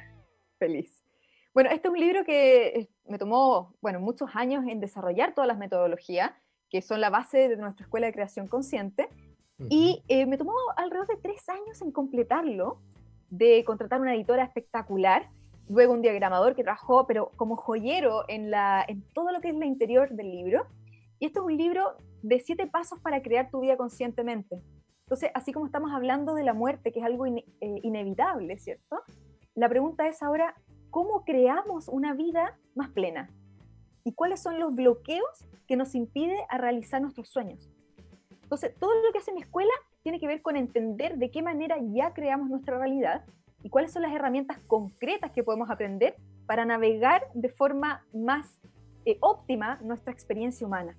[0.58, 1.04] Feliz.
[1.52, 5.58] Bueno, este es un libro que me tomó, bueno, muchos años en desarrollar todas las
[5.58, 6.30] metodologías
[6.70, 9.08] que son la base de nuestra escuela de creación consciente
[9.68, 12.80] Y eh, me tomó alrededor de tres años en completarlo,
[13.28, 15.30] de contratar una editora espectacular,
[15.68, 19.54] luego un diagramador que trabajó, pero como joyero en, la, en todo lo que es
[19.54, 20.66] la interior del libro.
[21.18, 24.62] Y esto es un libro de siete pasos para crear tu vida conscientemente.
[25.06, 29.00] Entonces, así como estamos hablando de la muerte, que es algo eh, inevitable, ¿cierto?
[29.54, 30.54] La pregunta es ahora,
[30.90, 33.30] ¿cómo creamos una vida más plena?
[34.04, 37.70] ¿Y cuáles son los bloqueos que nos impide a realizar nuestros sueños?
[38.48, 39.70] Entonces, todo lo que hace mi escuela
[40.02, 43.26] tiene que ver con entender de qué manera ya creamos nuestra realidad
[43.62, 48.58] y cuáles son las herramientas concretas que podemos aprender para navegar de forma más
[49.04, 50.96] eh, óptima nuestra experiencia humana.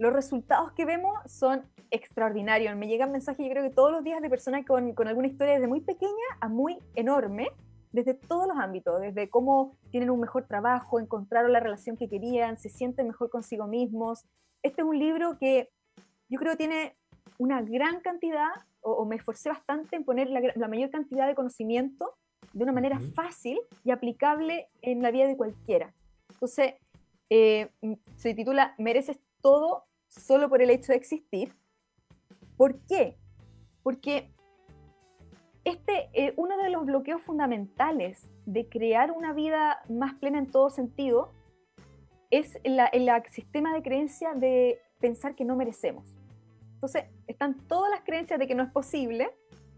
[0.00, 1.62] Los resultados que vemos son
[1.92, 2.74] extraordinarios.
[2.74, 5.54] Me llegan mensajes, yo creo que todos los días, de personas con, con alguna historia
[5.54, 6.10] desde muy pequeña
[6.40, 7.46] a muy enorme,
[7.92, 12.58] desde todos los ámbitos, desde cómo tienen un mejor trabajo, encontraron la relación que querían,
[12.58, 14.24] se sienten mejor consigo mismos.
[14.64, 15.70] Este es un libro que
[16.28, 16.96] yo creo que tiene
[17.38, 18.48] una gran cantidad,
[18.80, 22.14] o, me esforcé bastante en poner la, mayor cantidad de conocimiento
[22.52, 25.92] de una manera fácil y aplicable en la vida de cualquiera.
[26.30, 26.74] Entonces,
[27.30, 27.70] eh,
[28.16, 31.52] se titula Mereces todo solo por el hecho de existir.
[32.56, 33.16] ¿Por qué?
[33.82, 34.30] Porque
[35.64, 40.70] este, eh, uno de los bloqueos fundamentales de crear una vida más plena en todo
[40.70, 41.32] sentido
[42.30, 42.78] es el
[43.30, 46.15] sistema de creencia de pensar que no merecemos.
[46.76, 49.30] Entonces, están todas las creencias de que no es posible,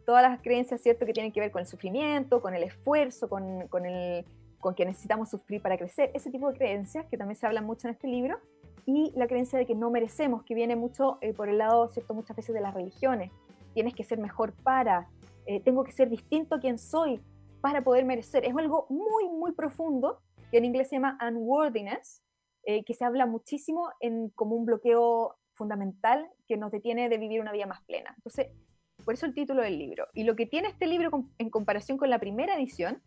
[0.04, 3.68] todas las creencias, ¿cierto?, que tienen que ver con el sufrimiento, con el esfuerzo, con,
[3.68, 4.24] con, el,
[4.58, 7.86] con que necesitamos sufrir para crecer, ese tipo de creencias que también se hablan mucho
[7.86, 8.38] en este libro,
[8.84, 12.14] y la creencia de que no merecemos, que viene mucho eh, por el lado, ¿cierto?,
[12.14, 13.30] muchas veces de las religiones.
[13.74, 15.08] Tienes que ser mejor para,
[15.46, 17.20] eh, tengo que ser distinto a quien soy
[17.60, 18.44] para poder merecer.
[18.44, 20.20] Es algo muy, muy profundo,
[20.50, 22.22] que en inglés se llama unworthiness,
[22.64, 27.40] eh, que se habla muchísimo en, como un bloqueo fundamental que nos detiene de vivir
[27.40, 28.14] una vida más plena.
[28.16, 28.46] Entonces,
[29.04, 30.06] por eso el título del libro.
[30.14, 33.02] Y lo que tiene este libro en comparación con la primera edición,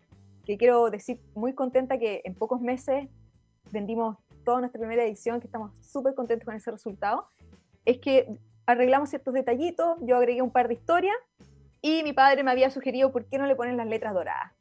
[0.46, 3.08] que quiero decir muy contenta que en pocos meses
[3.72, 7.28] vendimos toda nuestra primera edición, que estamos súper contentos con ese resultado,
[7.86, 8.28] es que
[8.66, 11.16] arreglamos ciertos detallitos, yo agregué un par de historias
[11.82, 14.52] y mi padre me había sugerido por qué no le ponen las letras doradas.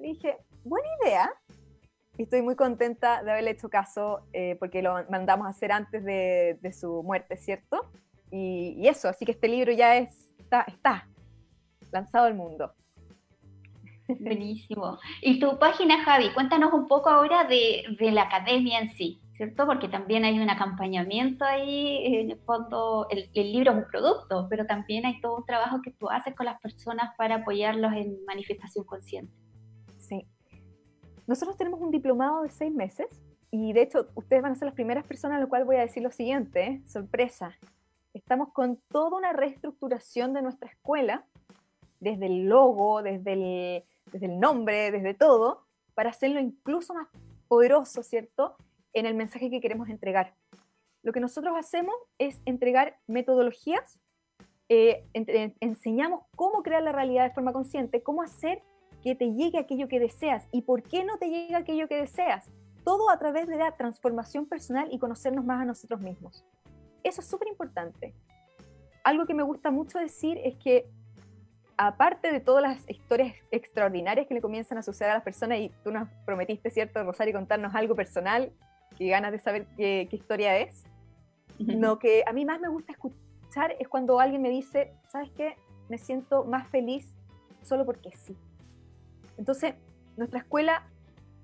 [0.00, 1.32] Le dije, buena idea,
[2.22, 6.72] estoy muy contenta de haberle hecho caso eh, porque lo mandamos a hacer antes de,
[6.72, 7.90] su muerte, ¿cierto?
[8.30, 11.08] Y, eso, así que este libro ya está, está
[11.90, 12.72] lanzado al mundo.
[14.08, 14.98] Buenísimo.
[15.22, 19.66] Y tu página, Javi, cuéntanos un poco ahora de, la academia en sí, ¿cierto?
[19.66, 24.46] Porque también hay un acompañamiento ahí, en el fondo, el, el, libro es un producto,
[24.50, 28.24] pero también hay todo un trabajo que tú haces con las personas para apoyarlos en
[28.26, 29.43] manifestación consciente.
[31.26, 33.06] Nosotros tenemos un diplomado de seis meses
[33.50, 35.80] y de hecho ustedes van a ser las primeras personas a las cuales voy a
[35.80, 37.56] decir lo siguiente, sorpresa.
[38.12, 41.24] Estamos con toda una reestructuración de nuestra escuela,
[41.98, 47.08] desde el logo, desde el, desde el nombre, desde todo, para hacerlo incluso más
[47.48, 48.56] poderoso, ¿cierto?
[48.92, 50.34] En el mensaje que queremos entregar.
[51.02, 53.98] Lo que nosotros hacemos es entregar metodologías,
[54.68, 55.06] eh,
[55.60, 58.62] enseñamos cómo crear la realidad de forma consciente, cómo hacer
[59.04, 62.50] que te llegue aquello que deseas y por qué no te llega aquello que deseas.
[62.84, 66.44] Todo a través de la transformación personal y conocernos más a nosotros mismos.
[67.02, 68.14] Eso es súper importante.
[69.04, 70.88] Algo que me gusta mucho decir es que
[71.76, 75.70] aparte de todas las historias extraordinarias que le comienzan a suceder a las personas, y
[75.82, 78.52] tú nos prometiste, ¿cierto, Rosario, contarnos algo personal,
[78.96, 80.84] que ganas de saber qué, historia es,
[81.58, 85.56] lo que a mí más me gusta escuchar es cuando alguien me dice, ¿sabes qué?
[85.88, 87.14] Me siento más feliz
[87.62, 88.36] solo porque sí.
[89.38, 89.74] Entonces,
[90.16, 90.88] nuestra escuela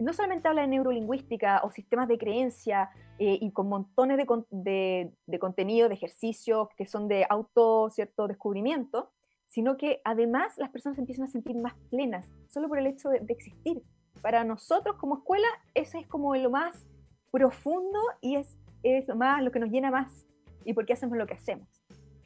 [0.00, 5.88] no solamente habla de neurolingüística o sistemas de creencia eh, y con montones de, contenido,
[5.88, 9.10] de ejercicios que son de auto cierto descubrimiento,
[9.48, 13.10] sino que además las personas se empiezan a sentir más plenas solo por el hecho
[13.10, 13.82] de, existir.
[14.22, 16.86] Para nosotros como escuela, eso es como lo más
[17.30, 20.26] profundo y es, es lo, más, lo que nos llena más
[20.64, 21.68] y por qué hacemos lo que hacemos.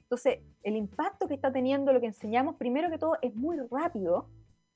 [0.03, 4.29] Entonces, el impacto que está teniendo lo que enseñamos, primero que todo, es muy rápido,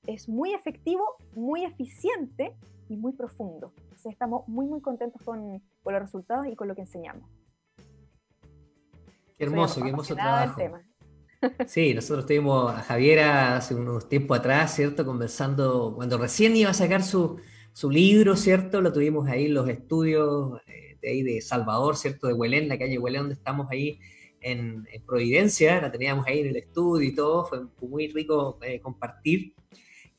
[0.06, 2.54] es muy efectivo, muy eficiente
[2.88, 3.72] y muy profundo.
[3.82, 7.28] Entonces estamos muy, muy contentos con, los resultados y con lo que enseñamos.
[9.36, 10.60] Qué hermoso, qué hermoso trabajo.
[11.66, 15.06] Sí, nosotros tuvimos a Javiera hace unos tiempos atrás, ¿cierto?
[15.06, 17.40] Conversando, cuando recién iba a sacar su,
[17.88, 18.80] libro, ¿cierto?
[18.80, 22.26] Lo tuvimos ahí en los estudios eh, de ahí de Salvador, ¿cierto?
[22.26, 24.00] De Huelén, la calle Huelén, donde estamos ahí
[24.40, 29.54] en, Providencia, la teníamos ahí en el estudio y todo, fue muy rico eh, compartir.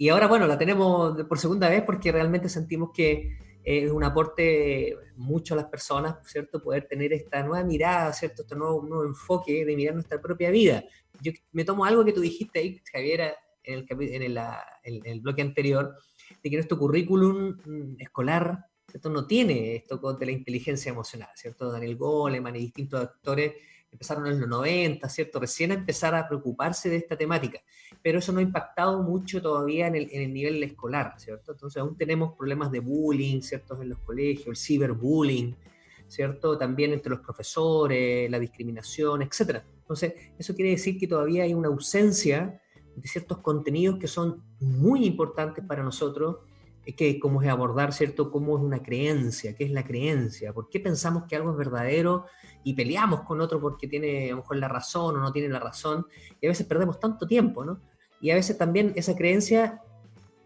[0.02, 4.96] Y ahora, bueno, la tenemos por segunda vez porque realmente sentimos que es un aporte
[5.18, 6.64] mucho a las personas, ¿cierto?
[6.64, 8.44] Poder tener esta nueva mirada, ¿cierto?
[8.44, 10.86] Este nuevo, nuevo enfoque de mirar nuestra propia vida.
[11.22, 13.86] yo me tomo algo que tú dijiste ahí, Javiera, en
[14.24, 14.38] el,
[14.84, 15.94] en el, bloque anterior,
[16.42, 19.10] de que nuestro currículum mm, escolar ¿cierto?
[19.10, 21.70] no tiene esto de la inteligencia emocional, ¿cierto?
[21.74, 23.52] Daniel Goleman y distintos actores
[23.92, 25.40] empezaron en los 90, ¿cierto?
[25.40, 27.60] Recién a empezar a preocuparse de esta temática,
[28.02, 31.52] pero eso no ha impactado mucho todavía en el, en el nivel escolar, ¿cierto?
[31.52, 33.82] Entonces aún tenemos problemas de bullying, ¿cierto?
[33.82, 35.56] En los colegios, el ciberbullying,
[36.08, 36.58] ¿cierto?
[36.58, 39.62] También entre los profesores, la discriminación, etc.
[39.80, 42.62] Entonces, eso quiere decir que todavía hay una ausencia
[42.96, 46.38] de ciertos contenidos que son muy importantes para nosotros,
[46.96, 50.80] que como es abordar, ¿cierto?, cómo es una creencia, qué es la creencia, por qué
[50.80, 52.26] pensamos que algo es verdadero
[52.64, 55.60] y peleamos con otro porque tiene a lo mejor la razón o no tiene la
[55.60, 56.06] razón,
[56.40, 57.82] y a veces perdemos tanto tiempo, ¿no?
[58.22, 59.82] Y a veces también esa creencia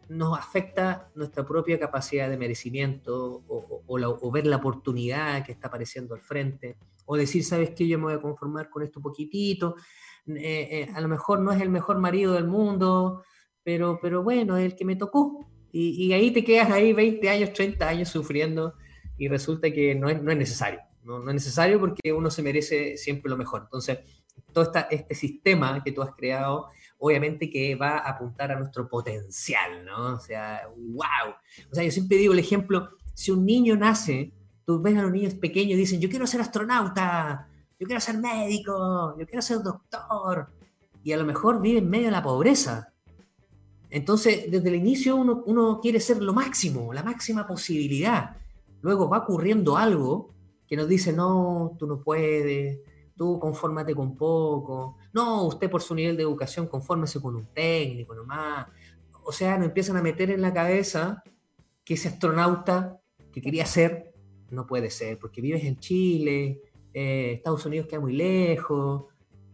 [0.10, 6.22] nos afecta nuestra propia capacidad de merecimiento o, ver la oportunidad que está apareciendo al
[6.22, 7.88] frente, o decir, ¿sabes qué?
[7.88, 9.76] Yo me voy a conformar con esto poquitito,
[10.28, 13.24] eh, eh, a lo mejor no es el mejor marido del mundo,
[13.64, 15.53] pero, pero bueno, es el que me tocó.
[15.76, 18.76] Y, ahí te quedas ahí 20 años, 30 años sufriendo
[19.18, 20.80] y resulta que no es, no es necesario.
[21.04, 23.64] No, no, es necesario porque uno se merece siempre lo mejor.
[23.64, 24.00] Entonces,
[24.54, 26.70] todo esta, este sistema que tú has creado
[27.06, 30.14] obviamente que va a apuntar a nuestro potencial, ¿no?
[30.14, 31.36] O sea, wow.
[31.70, 34.32] O sea, yo siempre digo el ejemplo, si un niño nace,
[34.66, 38.20] tú ves a los niños pequeños y dicen, yo quiero ser astronauta, yo quiero ser
[38.20, 40.48] médico, yo quiero ser doctor,
[41.04, 42.93] y a lo mejor vive en medio de la pobreza.
[43.94, 48.36] Entonces, desde el inicio uno, uno quiere ser lo máximo, la máxima posibilidad.
[48.82, 50.34] Luego va ocurriendo algo
[50.68, 52.80] que nos dice, no, tú no puedes,
[53.16, 58.16] tú confórmate con poco, no, usted por su nivel de educación confórmese con un técnico
[58.16, 58.66] nomás.
[59.26, 61.22] O sea, nos empiezan a meter en la cabeza
[61.86, 63.00] que ese astronauta
[63.32, 64.12] que quería ser
[64.50, 66.62] no puede ser, porque vives en Chile,
[66.96, 69.04] eh, Estados Unidos queda muy lejos,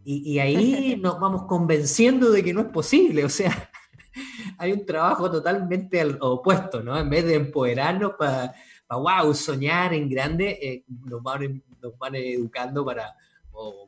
[0.05, 3.68] y, ahí nos vamos convenciendo de que no es posible, o sea,
[4.59, 6.99] hay un trabajo totalmente al opuesto, ¿no?
[6.99, 8.53] En vez de empoderarnos para,
[8.89, 13.15] wow, soñar en grande, eh, nos, van, nos van educando para,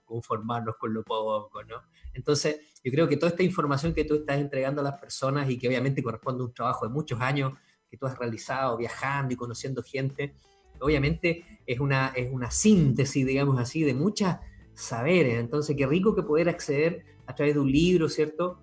[0.06, 1.76] conformarnos con lo poco, ¿no?
[2.14, 5.58] Entonces, yo creo que toda esta información que tú estás entregando a las personas y
[5.58, 7.54] que obviamente corresponde a un trabajo de muchos años
[7.90, 10.36] que tú has realizado viajando y conociendo gente,
[10.80, 14.40] obviamente es una, es una síntesis, digamos así, de muchas
[14.74, 15.38] saberes.
[15.38, 18.60] Entonces, qué rico que poder acceder a través de un libro, ¿cierto?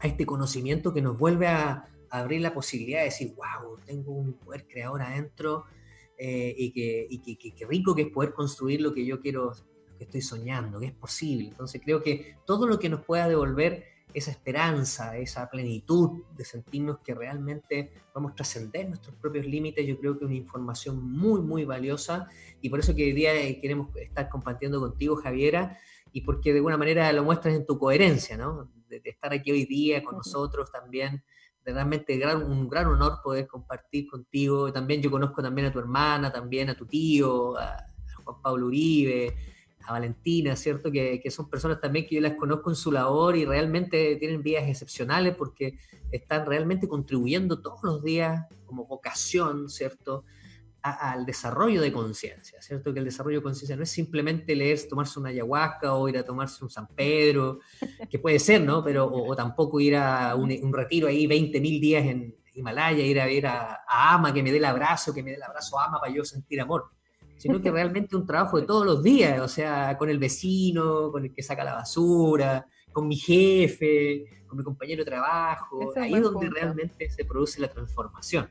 [0.00, 4.32] A este conocimiento que nos vuelve a, abrir la posibilidad de decir, wow, tengo un
[4.32, 5.66] poder creador adentro
[6.16, 9.52] eh, y, que, y que, rico que es poder construir lo que yo quiero
[9.98, 11.48] que estoy soñando, que es posible.
[11.48, 13.84] Entonces creo que todo lo que nos pueda devolver
[14.14, 19.98] esa esperanza, esa plenitud de sentirnos que realmente vamos a trascender nuestros propios límites, yo
[19.98, 22.26] creo que es una información muy, muy valiosa
[22.60, 25.78] y por eso que hoy día eh, queremos estar compartiendo contigo, Javiera,
[26.12, 28.70] y porque de alguna manera lo muestras en tu coherencia, ¿no?
[28.88, 31.22] De, estar aquí hoy día con nosotros también,
[31.64, 34.72] de realmente gran, un gran honor poder compartir contigo.
[34.72, 37.86] También yo conozco también a tu hermana, también a tu tío, a
[38.24, 39.34] Juan Pablo Uribe,
[39.88, 40.92] a Valentina, ¿cierto?
[40.92, 44.68] Que, son personas también que yo las conozco en su labor y realmente tienen vidas
[44.68, 45.78] excepcionales porque
[46.12, 50.24] están realmente contribuyendo todos los días como vocación, ¿cierto?
[50.82, 52.92] Al desarrollo de conciencia, ¿cierto?
[52.92, 56.24] Que el desarrollo de conciencia no es simplemente leer, tomarse una ayahuasca o ir a
[56.24, 57.60] tomarse un San Pedro,
[58.08, 58.82] que puede ser, ¿no?
[58.82, 63.46] Pero, o, tampoco ir a un, retiro ahí 20.000 días en Himalaya, ir a ver
[63.46, 66.12] a, a, Ama, que me dé el abrazo, que me dé el abrazo Ama para
[66.12, 66.90] yo sentir amor
[67.38, 71.24] sino que realmente un trabajo de todos los días, o sea, con el vecino, con
[71.24, 76.22] el que saca la basura, con mi jefe, con mi compañero de trabajo, ahí es
[76.22, 78.48] donde realmente se produce la transformación.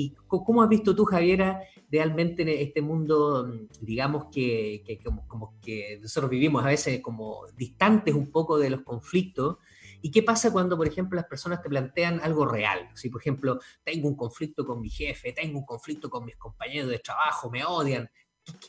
[0.00, 6.30] ¿Y cómo has visto tú, Javiera, realmente en este mundo, digamos que, como, que nosotros
[6.30, 9.56] vivimos a veces como distantes un poco de los conflictos?
[10.00, 12.88] ¿Y qué pasa cuando, por ejemplo, las personas te plantean algo real?
[12.94, 16.90] Si, por ejemplo, tengo un conflicto con mi jefe, tengo un conflicto con mis compañeros
[16.90, 18.08] de trabajo, me odian,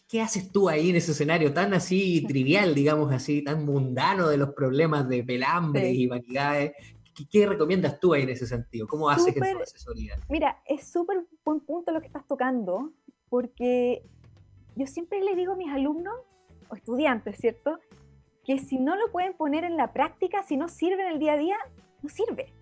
[0.09, 4.35] ¿Qué, haces tú ahí en ese escenario tan así trivial, digamos así, tan mundano de
[4.35, 6.71] los problemas de pelambre y vanidades?
[7.27, 8.87] ¿Qué, recomiendas tú ahí en ese sentido?
[8.87, 10.15] ¿Cómo haces que tu asesoría?
[10.29, 12.91] Mira, es súper buen punto lo que estás tocando,
[13.29, 14.03] porque
[14.75, 16.15] yo siempre le digo a mis alumnos
[16.69, 17.79] o estudiantes, ¿cierto?
[18.45, 21.33] Que si no lo pueden poner en la práctica, si no sirve en el día
[21.33, 21.57] a día,
[22.01, 22.53] no sirve.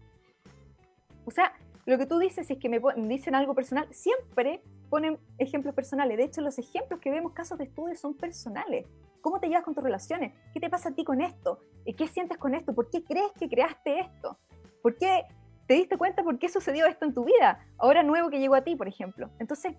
[1.25, 1.53] O sea,
[1.85, 6.17] lo que tú dices, si es que me dicen algo personal, siempre ponen ejemplos personales.
[6.17, 8.85] De hecho, los ejemplos que vemos, casos de estudio, son personales.
[9.27, 10.31] ¿Cómo te llevas con tus relaciones?
[10.53, 11.59] ¿Qué te pasa a ti con esto?
[11.97, 12.73] ¿Qué sientes con esto?
[12.73, 14.39] ¿Por qué crees que creaste esto?
[14.81, 15.25] ¿Por qué
[15.67, 17.59] te diste cuenta por qué sucedió esto en tu vida?
[17.77, 19.29] Ahora nuevo que llegó a ti, por ejemplo.
[19.39, 19.75] Entonces,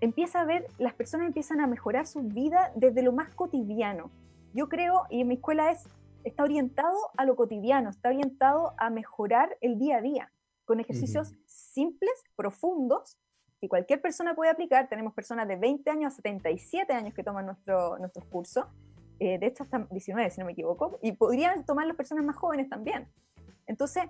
[0.00, 4.12] empieza a ver, las personas empiezan a mejorar su vida desde lo más cotidiano.
[4.54, 5.88] Yo creo, y en mi escuela es
[6.22, 10.32] está orientado a lo cotidiano, está orientado a mejorar el día a día,
[10.64, 13.18] con ejercicios simples, profundos,
[13.66, 14.88] que cualquier persona puede aplicar.
[14.88, 18.64] Tenemos personas de 20 años a 77 años que toman nuestro, nuestros cursos,
[19.18, 22.36] eh, de hecho hasta 19 si no me equivoco, y podrían tomar las personas más
[22.36, 23.08] jóvenes también.
[23.66, 24.04] Entonces,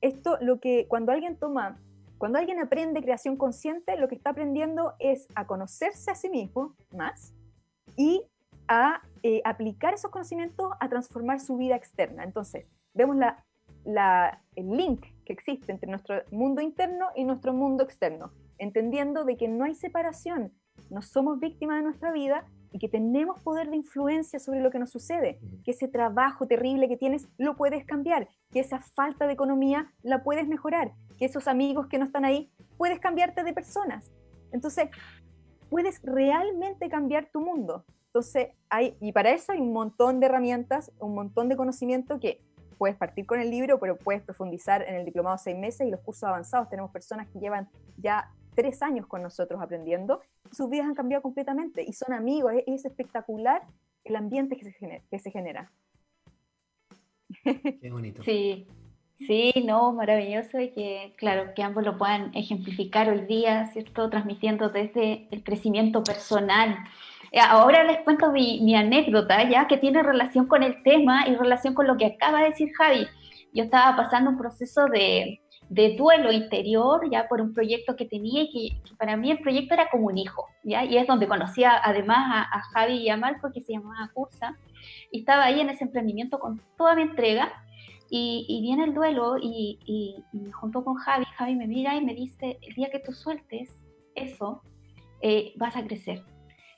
[0.00, 1.80] esto lo que cuando alguien toma,
[2.18, 6.76] cuando alguien aprende creación consciente, lo que está aprendiendo es a conocerse a sí mismo
[6.92, 7.34] más
[7.96, 8.24] y
[8.68, 12.22] a eh, aplicar esos conocimientos a transformar su vida externa.
[12.22, 13.44] Entonces, vemos la,
[13.84, 18.30] la, el link que existe entre nuestro mundo interno y nuestro mundo externo,
[18.62, 20.52] entendiendo de que no hay separación,
[20.88, 24.78] no somos víctimas de nuestra vida y que tenemos poder de influencia sobre lo que
[24.78, 29.32] nos sucede, que ese trabajo terrible que tienes lo puedes cambiar, que esa falta de
[29.32, 34.12] economía la puedes mejorar, que esos amigos que no están ahí puedes cambiarte de personas.
[34.52, 34.88] Entonces,
[35.68, 37.84] puedes realmente cambiar tu mundo.
[38.06, 42.40] Entonces, hay, y para eso hay un montón de herramientas, un montón de conocimiento que
[42.78, 46.00] puedes partir con el libro, pero puedes profundizar en el diplomado seis meses y los
[46.00, 46.68] cursos avanzados.
[46.68, 51.84] Tenemos personas que llevan ya tres años con nosotros aprendiendo, sus vidas han cambiado completamente
[51.86, 53.62] y son amigos, es, espectacular
[54.04, 55.02] el ambiente que se genera.
[55.10, 55.70] Que se genera.
[57.80, 58.22] Qué bonito.
[58.22, 58.66] Sí,
[59.18, 64.10] sí, no, maravilloso y que, claro, que ambos lo puedan ejemplificar hoy día, ¿cierto?
[64.10, 66.76] Transmitiendo desde el crecimiento personal
[67.32, 71.72] eh, ahora les cuento mi, anécdota, ya que tiene relación con el tema y relación
[71.72, 73.06] con lo que acaba de decir Javi.
[73.54, 75.40] Yo estaba pasando un proceso de,
[75.96, 79.88] duelo interior, ya por un proyecto que tenía y que, para mí el proyecto era
[79.90, 80.84] como un hijo, ¿ya?
[80.84, 84.58] Y es donde conocía además a, Javi y a Marco, que se llamaba Cursa,
[85.10, 87.52] y estaba ahí en ese emprendimiento con toda mi entrega,
[88.14, 92.58] y, viene el duelo y, y, junto con Javi, Javi me mira y me dice,
[92.60, 93.80] el día que tú sueltes
[94.14, 94.60] eso,
[95.22, 96.22] eh, vas a crecer.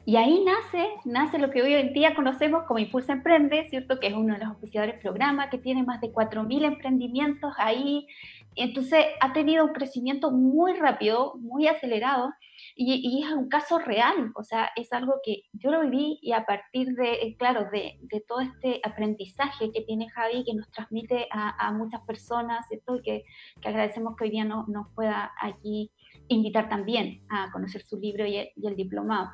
[0.06, 3.98] Y ahí nace, nace lo que hoy en día conocemos como Impulsa Emprende, ¿cierto?
[3.98, 8.06] Que es uno de los oficiadores del programa, que tiene más de 4.000 emprendimientos ahí.
[8.54, 12.32] Entonces ha tenido un crecimiento muy rápido, muy acelerado,
[12.76, 16.44] y, es un caso real, o sea, es algo que yo lo viví y a
[16.44, 21.28] partir de, eh, claro, de, de todo este aprendizaje que tiene Javi, que nos transmite
[21.30, 22.96] a, a muchas personas, ¿cierto?
[22.96, 23.24] Y que,
[23.60, 25.90] que, agradecemos que hoy día no, nos pueda aquí
[26.28, 29.30] invitar también a conocer su libro y y el diplomado.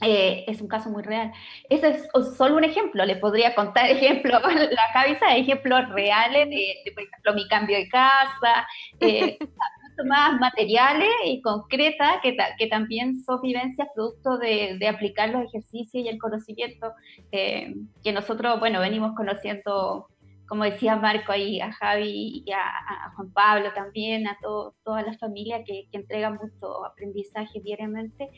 [0.00, 1.32] Eh, es un caso muy real.
[1.68, 7.04] Ese es solo un ejemplo, le podría contar ejemplos, la cabeza ejemplos reales de, por
[7.04, 8.66] ejemplo, mi cambio de casa,
[9.00, 9.38] eh,
[10.04, 16.04] más materiales y concretas que, que también son vivencias producto de, de, aplicar los ejercicios
[16.04, 16.92] y el conocimiento
[17.30, 20.08] eh, que nosotros, bueno, venimos conociendo,
[20.48, 25.16] como decía Marco ahí, a Javi y a, Juan Pablo también, a todo, toda la
[25.18, 28.30] familia que, que entrega mucho aprendizaje diariamente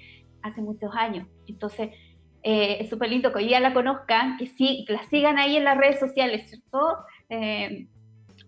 [0.44, 1.26] hace muchos años.
[1.48, 1.90] Entonces,
[2.42, 5.56] eh, es súper lindo que hoy día la conozcan, que, sí, que la sigan ahí
[5.56, 6.98] en las redes sociales, ¿cierto?
[7.30, 7.88] Eh,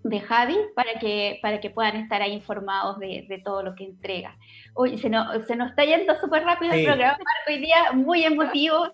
[0.09, 3.84] de Javi para que, para que puedan estar ahí informados de, de todo lo que
[3.84, 4.36] entrega.
[4.74, 8.24] Hoy se, nos, se nos está yendo súper rápido el programa, Marco, hoy día muy
[8.24, 8.86] emotivo.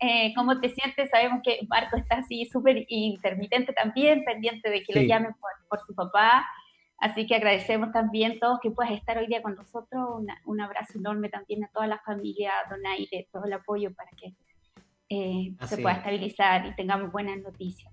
[0.00, 1.10] Eh, ¿Cómo te sientes?
[1.10, 5.86] Sabemos que Marco está así súper intermitente también, pendiente de que lo llamen por, por,
[5.86, 6.46] su papá.
[7.00, 10.22] Así que agradecemos también todos que puedas estar hoy día con nosotros.
[10.44, 14.34] un abrazo enorme también a toda la familia Donaire, todo el apoyo para que
[15.08, 17.90] eh, se pueda estabilizar y tengamos buenas noticias.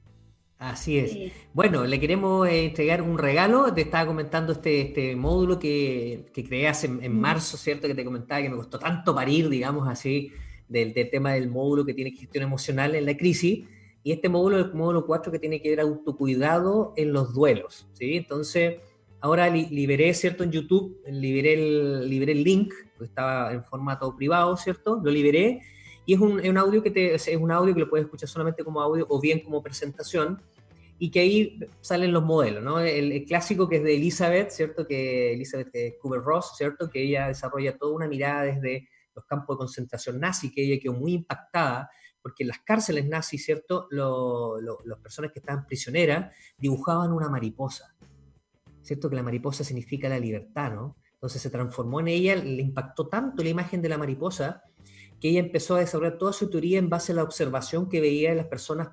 [0.60, 1.34] Así es.
[1.54, 3.74] Bueno, le queremos eh, entregar un regalo.
[3.74, 7.88] Te estaba comentando este, este módulo que, que creé hace en, marzo, ¿cierto?
[7.88, 10.32] Que te comentaba que me costó tanto parir, digamos así,
[10.68, 13.66] del, del tema del módulo que tiene gestión emocional en la crisis.
[14.04, 17.88] Y este módulo es el módulo 4 que tiene que ver autocuidado en los duelos,
[17.94, 18.18] ¿sí?
[18.18, 18.76] Entonces,
[19.20, 20.44] Ahora liberé, ¿cierto?
[20.44, 25.02] En YouTube, liberé el, liberé el link, estaba en formato privado, ¿cierto?
[25.04, 25.62] Lo liberé
[26.06, 28.30] y es un, es un audio que te, es un audio que lo puedes escuchar
[28.30, 30.42] solamente como audio o bien como presentación
[31.00, 32.80] y que ahí salen los modelos, ¿no?
[32.80, 34.88] El, clásico que es de Elizabeth, ¿cierto?
[34.88, 36.90] Que Elizabeth Kubler-Ross, ¿cierto?
[36.90, 40.94] Que ella desarrolla toda una mirada desde los campos de concentración nazi, que ella quedó
[40.94, 41.90] muy impactada
[42.22, 43.88] porque en las cárceles nazis, ¿cierto?
[43.90, 47.96] las personas que estaban prisioneras dibujaban una mariposa.
[48.88, 49.10] ¿Cierto?
[49.10, 50.96] Que la mariposa significa la libertad, ¿no?
[51.14, 54.64] Entonces se transformó en ella, le impactó tanto la imagen de la mariposa
[55.20, 58.30] que ella empezó a desarrollar toda su teoría en base a la observación que veía
[58.30, 58.90] de las personas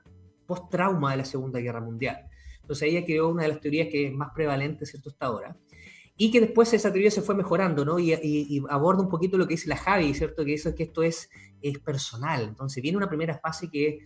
[0.47, 2.29] post-trauma de la Segunda Guerra Mundial.
[2.63, 5.57] Entonces ella creó una de las teorías que es más prevalente, ¿cierto?, hasta ahora.
[6.17, 7.99] Y que después esa teoría se fue mejorando, ¿no?
[7.99, 10.45] Y, aborda un poquito lo que dice la Javi, ¿cierto?
[10.45, 11.29] Que es que esto es,
[11.61, 12.43] es personal.
[12.49, 14.03] Entonces viene una primera fase que es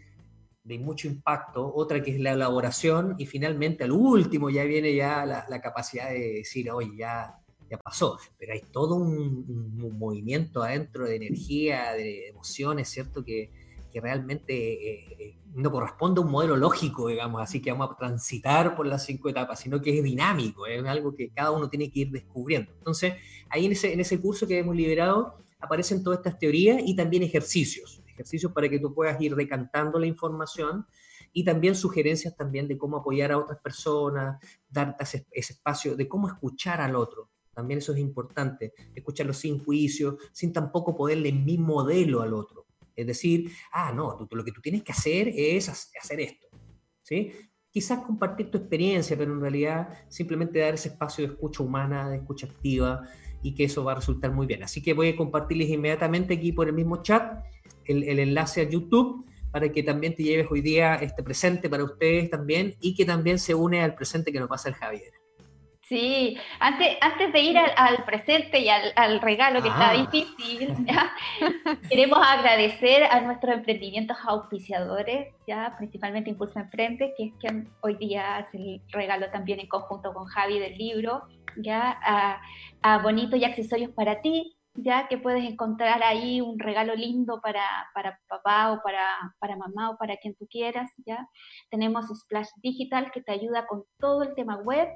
[0.69, 5.25] de mucho impacto, otra que es la elaboración y finalmente al último ya viene ya
[5.25, 7.41] la, capacidad de decir, oye, ya,
[7.71, 13.25] ya pasó, pero hay todo un, movimiento adentro de energía, de emociones, ¿cierto?
[13.25, 13.51] Que,
[13.91, 17.97] que realmente eh, eh, no corresponde a un modelo lógico, digamos, así que vamos a
[17.97, 21.91] transitar por las cinco etapas, sino que es dinámico, es algo que cada uno tiene
[21.91, 22.73] que ir descubriendo.
[22.77, 23.15] Entonces,
[23.49, 27.23] ahí en ese, en ese curso que hemos liberado aparecen todas estas teorías y también
[27.23, 30.87] ejercicios, ejercicios para que tú puedas ir decantando la información
[31.33, 34.39] y también sugerencias también de cómo apoyar a otras personas,
[34.69, 37.31] dar ese, espacio de cómo escuchar al otro.
[37.55, 42.67] También eso es importante, escucharlo sin juicio, sin tampoco poderle mi modelo al otro.
[42.95, 46.49] Es decir, ah, no, tú, lo que tú tienes que hacer es hacer esto.
[47.03, 47.33] ¿sí?
[47.71, 52.17] Quizás compartir tu experiencia, pero en realidad simplemente dar ese espacio de escucha humana, de
[52.17, 53.09] escucha activa,
[53.43, 54.63] y que eso va a resultar muy bien.
[54.63, 57.45] Así que voy a compartirles inmediatamente aquí por el mismo chat
[57.89, 61.85] el, el enlace a YouTube para que también te lleves hoy día este presente para
[61.85, 65.13] ustedes también y que también se une al presente que nos pasa el Javier.
[65.89, 69.95] Sí, antes, antes de ir al, presente y al, regalo que está ah.
[69.95, 70.75] difícil,
[71.89, 78.37] queremos agradecer a nuestros emprendimientos auspiciadores, ya principalmente Impulso Emprende, que es quien hoy día
[78.37, 81.23] hace el regalo también en conjunto con Javi del libro,
[81.57, 82.43] ya a,
[82.83, 87.65] a Bonito y Accesorios para ti, ya que puedes encontrar ahí un regalo lindo para,
[87.95, 91.29] para papá o para, para, mamá o para quien tú quieras, ya.
[91.71, 94.89] Tenemos Splash Digital que te ayuda con todo el tema web.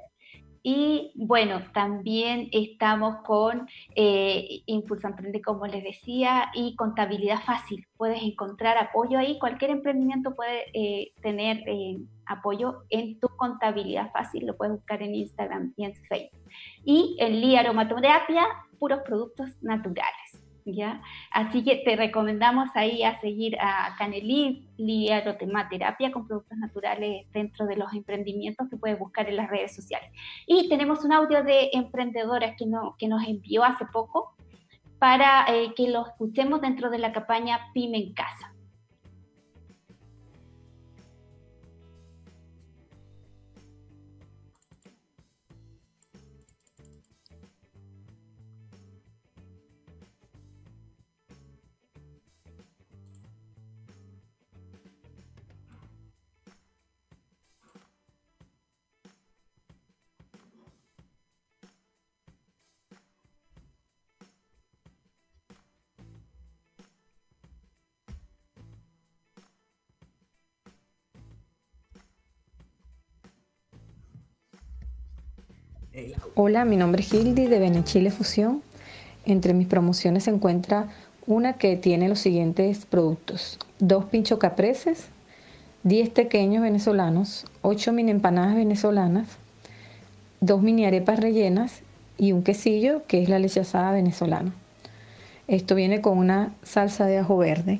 [0.65, 7.85] Y bueno, también estamos con eh, Impulsa Emprende, como les decía, y Contabilidad Fácil.
[7.97, 9.37] Puedes encontrar apoyo ahí.
[9.39, 14.45] Cualquier emprendimiento puede eh, tener eh, apoyo en tu contabilidad fácil.
[14.45, 16.49] Lo puedes buscar en Instagram y en Facebook.
[16.85, 18.45] Y en Lí Aromaterapia
[18.79, 20.42] puros productos naturales.
[20.65, 21.01] ¿Ya?
[21.31, 24.69] Así que te recomendamos ahí a seguir a Canelí,
[25.69, 30.09] Terapia con productos naturales dentro de los emprendimientos que puedes buscar en las redes sociales.
[30.47, 34.35] Y tenemos un audio de emprendedoras que, no, que nos envió hace poco
[34.99, 38.52] para eh, que lo escuchemos dentro de la campaña Pyme en Casa.
[76.35, 78.63] Hola, mi nombre es Hildy de Benechile Fusión.
[79.23, 80.87] Entre mis promociones se encuentra
[81.27, 83.59] una que tiene los siguientes productos.
[83.77, 85.09] Dos pincho capreses,
[85.83, 89.27] 10 pequeños venezolanos, 8 mini empanadas venezolanas,
[90.41, 91.83] dos mini arepas rellenas
[92.17, 94.55] y un quesillo que es la leche asada venezolana.
[95.47, 97.79] Esto viene con una salsa de ajo verde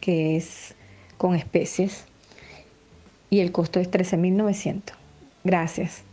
[0.00, 0.74] que es
[1.18, 2.06] con especies
[3.28, 4.94] y el costo es 13.900.
[5.44, 6.05] Gracias.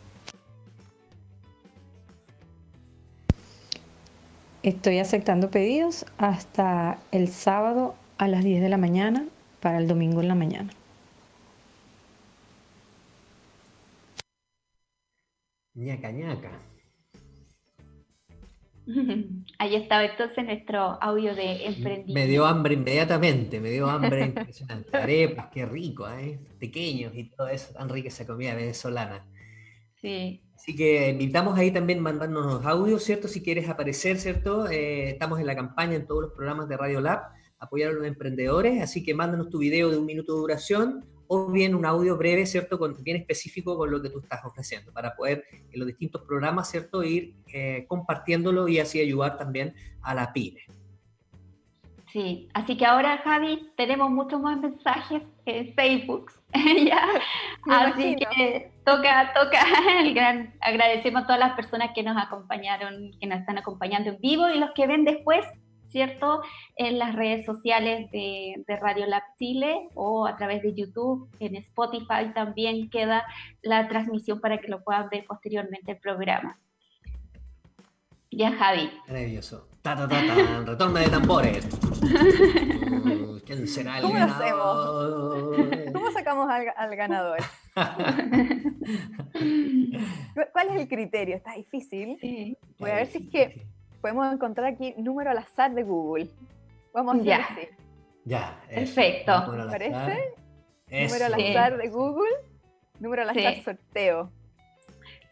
[4.63, 9.25] Estoy aceptando pedidos hasta el sábado a las 10 de la mañana
[9.59, 10.69] para el domingo en la mañana.
[15.75, 16.51] ñaca ñaca.
[19.59, 22.13] Ahí estaba entonces nuestro audio de emprendimiento.
[22.13, 24.89] Me dio hambre inmediatamente, me dio hambre impresionante.
[24.97, 26.39] Arepas, qué rico, ¿eh?
[26.59, 29.25] Pequeños y todo eso, tan rica esa comida venezolana.
[29.99, 30.41] Sí.
[30.63, 33.27] Así que invitamos ahí también mandarnos audios, ¿cierto?
[33.27, 34.69] Si quieres aparecer, ¿cierto?
[34.69, 37.19] Eh, estamos en la campaña en todos los programas de Radio Lab,
[37.59, 41.51] apoyar a los emprendedores, así que mándanos tu video de un minuto de duración o
[41.51, 42.79] bien un audio breve, ¿cierto?
[42.79, 46.71] Con, bien específico con lo que tú estás ofreciendo, para poder en los distintos programas,
[46.71, 47.03] ¿cierto?
[47.03, 50.61] Ir eh, compartiéndolo y así ayudar también a la pyme.
[52.13, 56.31] Sí, así que ahora, Javi, tenemos muchos más mensajes en Facebook.
[56.85, 57.07] ¿ya?
[57.69, 59.59] Así que toca, toca
[59.99, 64.19] el gran, agradecemos a todas las personas que nos acompañaron, que nos están acompañando en
[64.19, 65.45] vivo y los que ven después,
[65.89, 66.41] ¿cierto?
[66.75, 71.55] En las redes sociales de, de Radio Lab Chile o a través de YouTube, en
[71.55, 73.25] Spotify también queda
[73.61, 76.59] la transmisión para que lo puedan ver posteriormente el programa.
[78.31, 78.89] Ya, Javi.
[79.07, 79.67] Nervioso.
[79.83, 81.67] Ta, ta, ta, Retorno de tambores.
[83.45, 85.91] ¿Quién será el ¿Cómo ganador?
[85.91, 87.39] ¿Cómo sacamos al, ganador?
[90.53, 91.35] ¿Cuál es el criterio?
[91.35, 92.17] Está difícil.
[92.79, 93.67] Voy a ver si es que
[94.01, 96.29] podemos encontrar aquí número al azar de Google.
[96.93, 97.37] Vamos a ya.
[97.37, 97.67] así.
[98.23, 98.61] Ya.
[98.69, 99.51] Perfecto.
[99.51, 100.33] ¿Me parece?
[100.89, 102.31] Número al azar de Google.
[102.99, 104.31] Número al azar sorteo.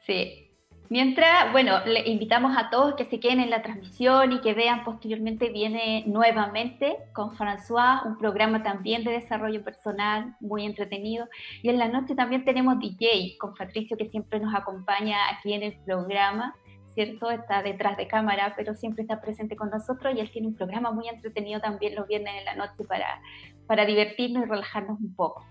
[0.06, 0.51] Sí.
[0.92, 4.84] Mientras, bueno, le invitamos a todos que se queden en la transmisión y que vean
[4.84, 11.30] posteriormente, viene nuevamente con François, un programa también de desarrollo personal muy entretenido.
[11.62, 15.64] Y en la noche también tenemos DJ con Patricio, que siempre nos acompaña aquí en
[15.64, 16.54] el programa,
[16.90, 17.32] ¿cierto?
[17.32, 20.92] Está detrás de cámara, pero siempre está presente con nosotros y él tiene un programa
[20.92, 23.22] muy entretenido también los viernes en la noche para,
[23.66, 25.46] para divertirnos y relajarnos un poco.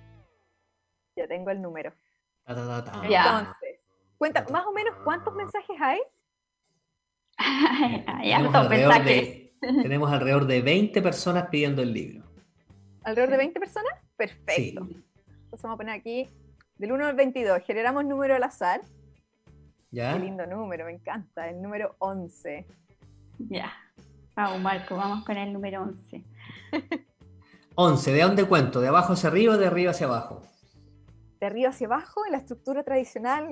[1.17, 1.95] Ya tengo el número.
[3.09, 3.39] Ya.
[3.39, 3.70] Entonces,
[4.21, 5.99] Cuenta, más o menos, ¿cuántos mensajes hay?
[7.39, 9.29] hay tenemos, hartos alrededor mensajes.
[9.63, 12.27] de, tenemos alrededor de 20 personas pidiendo el libro.
[13.03, 13.95] ¿Alrededor de 20 personas?
[14.19, 14.85] Perfecto.
[14.85, 15.05] Sí.
[15.27, 16.29] Entonces vamos a poner aquí
[16.77, 17.63] del 1 al 22.
[17.63, 18.83] Generamos número al azar.
[19.91, 20.13] ¿Ya?
[20.13, 21.49] Qué lindo número, me encanta.
[21.49, 22.67] El número 11.
[23.49, 23.73] Ya.
[24.37, 26.25] Vamos, Marco, vamos con el número 11.
[27.75, 28.83] 11, ¿de dónde cuento?
[28.83, 30.43] ¿De abajo hacia arriba o de arriba hacia abajo?
[31.41, 33.49] De arriba hacia abajo, en la estructura tradicional,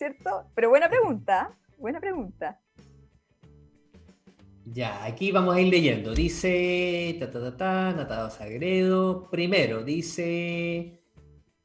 [0.00, 0.46] ¿cierto?
[0.54, 2.58] Pero buena pregunta, buena pregunta.
[4.64, 6.14] Ya, aquí vamos a ir leyendo.
[6.14, 9.28] Dice, ta, ta, ta, ta, Natado Sagredo.
[9.30, 11.02] Primero, dice,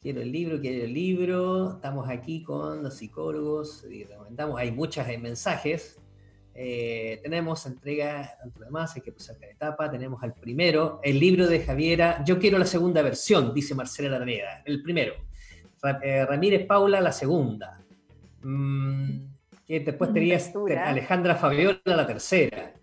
[0.01, 1.75] quiero el libro, quiero el libro.
[1.75, 6.01] Estamos aquí con los psicólogos y recomendamos, hay muchos mensajes.
[6.53, 9.89] Eh, tenemos entrega, tanto demás, hay que pasar cada etapa.
[9.89, 12.21] Tenemos al primero, el libro de Javiera.
[12.25, 14.61] Yo quiero la segunda versión, dice Marcela Alameda.
[14.65, 15.13] El primero.
[16.03, 17.84] Eh, Ramírez Paula, la segunda.
[18.47, 19.25] Mm,
[19.65, 20.87] que después tenías Lectura.
[20.89, 22.73] Alejandra Fabiola, la tercera.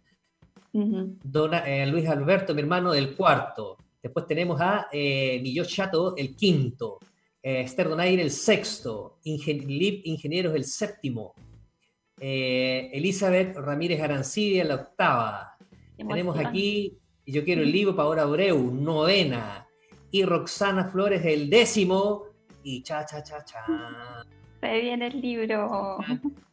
[1.23, 3.77] Dona- eh, Luis Alberto, mi hermano, el cuarto.
[4.03, 6.99] Después tenemos a eh, Millot Chato, el quinto.
[7.41, 9.19] Eh, Esther Donaire, el sexto.
[9.25, 11.35] Ingen- Lip Ingenieros, el séptimo.
[12.19, 15.57] Eh, Elizabeth Ramírez Arancibia, la octava.
[15.97, 19.65] Tenemos aquí Yo quiero el libro, Paola Abreu, novena.
[20.11, 22.25] Y Roxana Flores, el décimo.
[22.65, 23.65] Y cha, cha, cha, cha.
[24.63, 25.99] Se viene el libro.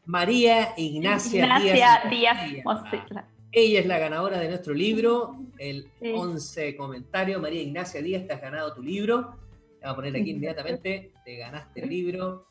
[0.05, 2.09] María Ignacia, Ignacia Díaz.
[2.09, 2.65] Díaz Díaz.
[2.65, 3.25] Mosela.
[3.51, 6.11] Ella es la ganadora de nuestro libro, el Sí.
[6.15, 7.39] 11 comentario.
[7.39, 9.37] María Ignacia Díaz, te has ganado tu libro.
[9.79, 12.45] Te voy a poner aquí inmediatamente, te ganaste el libro.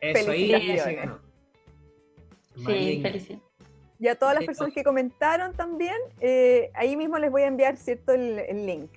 [0.00, 1.18] Eso ahí se ganó.
[2.56, 3.42] Sí, felicidades.
[4.00, 7.46] Y a todas las Eh, personas que comentaron también, eh, ahí mismo les voy a
[7.46, 8.90] enviar cierto el, el link.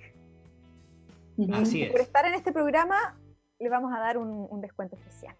[1.54, 2.06] Así Por es.
[2.06, 3.18] estar en este programa,
[3.58, 5.34] le vamos a dar un, un descuento especial.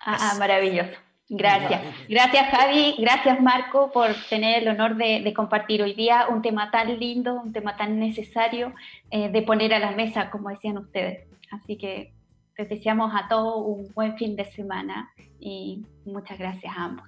[0.00, 0.96] Ah, ah, maravilloso.
[1.28, 1.80] Gracias.
[2.08, 2.96] Gracias, Javi.
[2.98, 7.34] Gracias, Marco, por tener el honor de, de compartir hoy día un tema tan lindo,
[7.34, 8.74] un tema tan necesario
[9.10, 11.28] eh, de poner a la mesa, como decían ustedes.
[11.52, 12.12] Así que
[12.58, 17.06] les deseamos a todos un buen fin de semana y muchas gracias a ambos.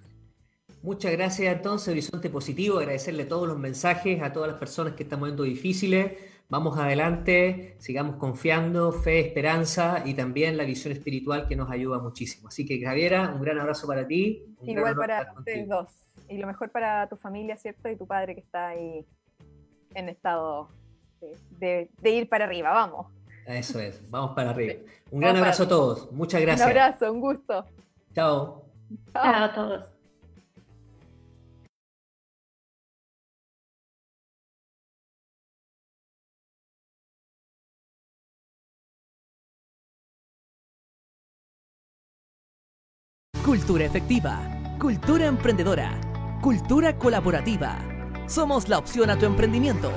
[0.83, 5.19] Muchas gracias entonces, Horizonte Positivo, agradecerle todos los mensajes a todas las personas que están
[5.19, 6.13] en momentos difíciles.
[6.53, 12.49] Vamos adelante, sigamos confiando, fe, esperanza y también la visión espiritual que nos ayuda muchísimo.
[12.49, 14.45] Así que Javiera, un gran abrazo para ti.
[14.61, 15.89] un Igual para ustedes dos.
[16.29, 17.89] Y lo mejor para tu familia, ¿cierto?
[17.89, 19.03] Y tu padre que está ahí
[19.95, 20.69] en estado
[21.23, 22.71] de, de- de ir para arriba.
[22.71, 23.07] Vamos.
[23.47, 24.75] Eso es, vamos para arriba.
[25.11, 26.67] Un gran abrazo a todos, muchas gracias.
[26.67, 27.65] Un abrazo, un gusto.
[28.15, 28.63] Chao.
[29.15, 29.23] Chao.
[29.25, 29.85] Chao a todos.
[43.45, 44.39] Cultura efectiva,
[44.79, 46.01] cultura emprendedora,
[46.41, 47.77] cultura colaborativa.
[48.29, 49.91] Somos la opción a tu emprendimiento.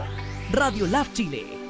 [0.51, 1.64] Radio Lab Chile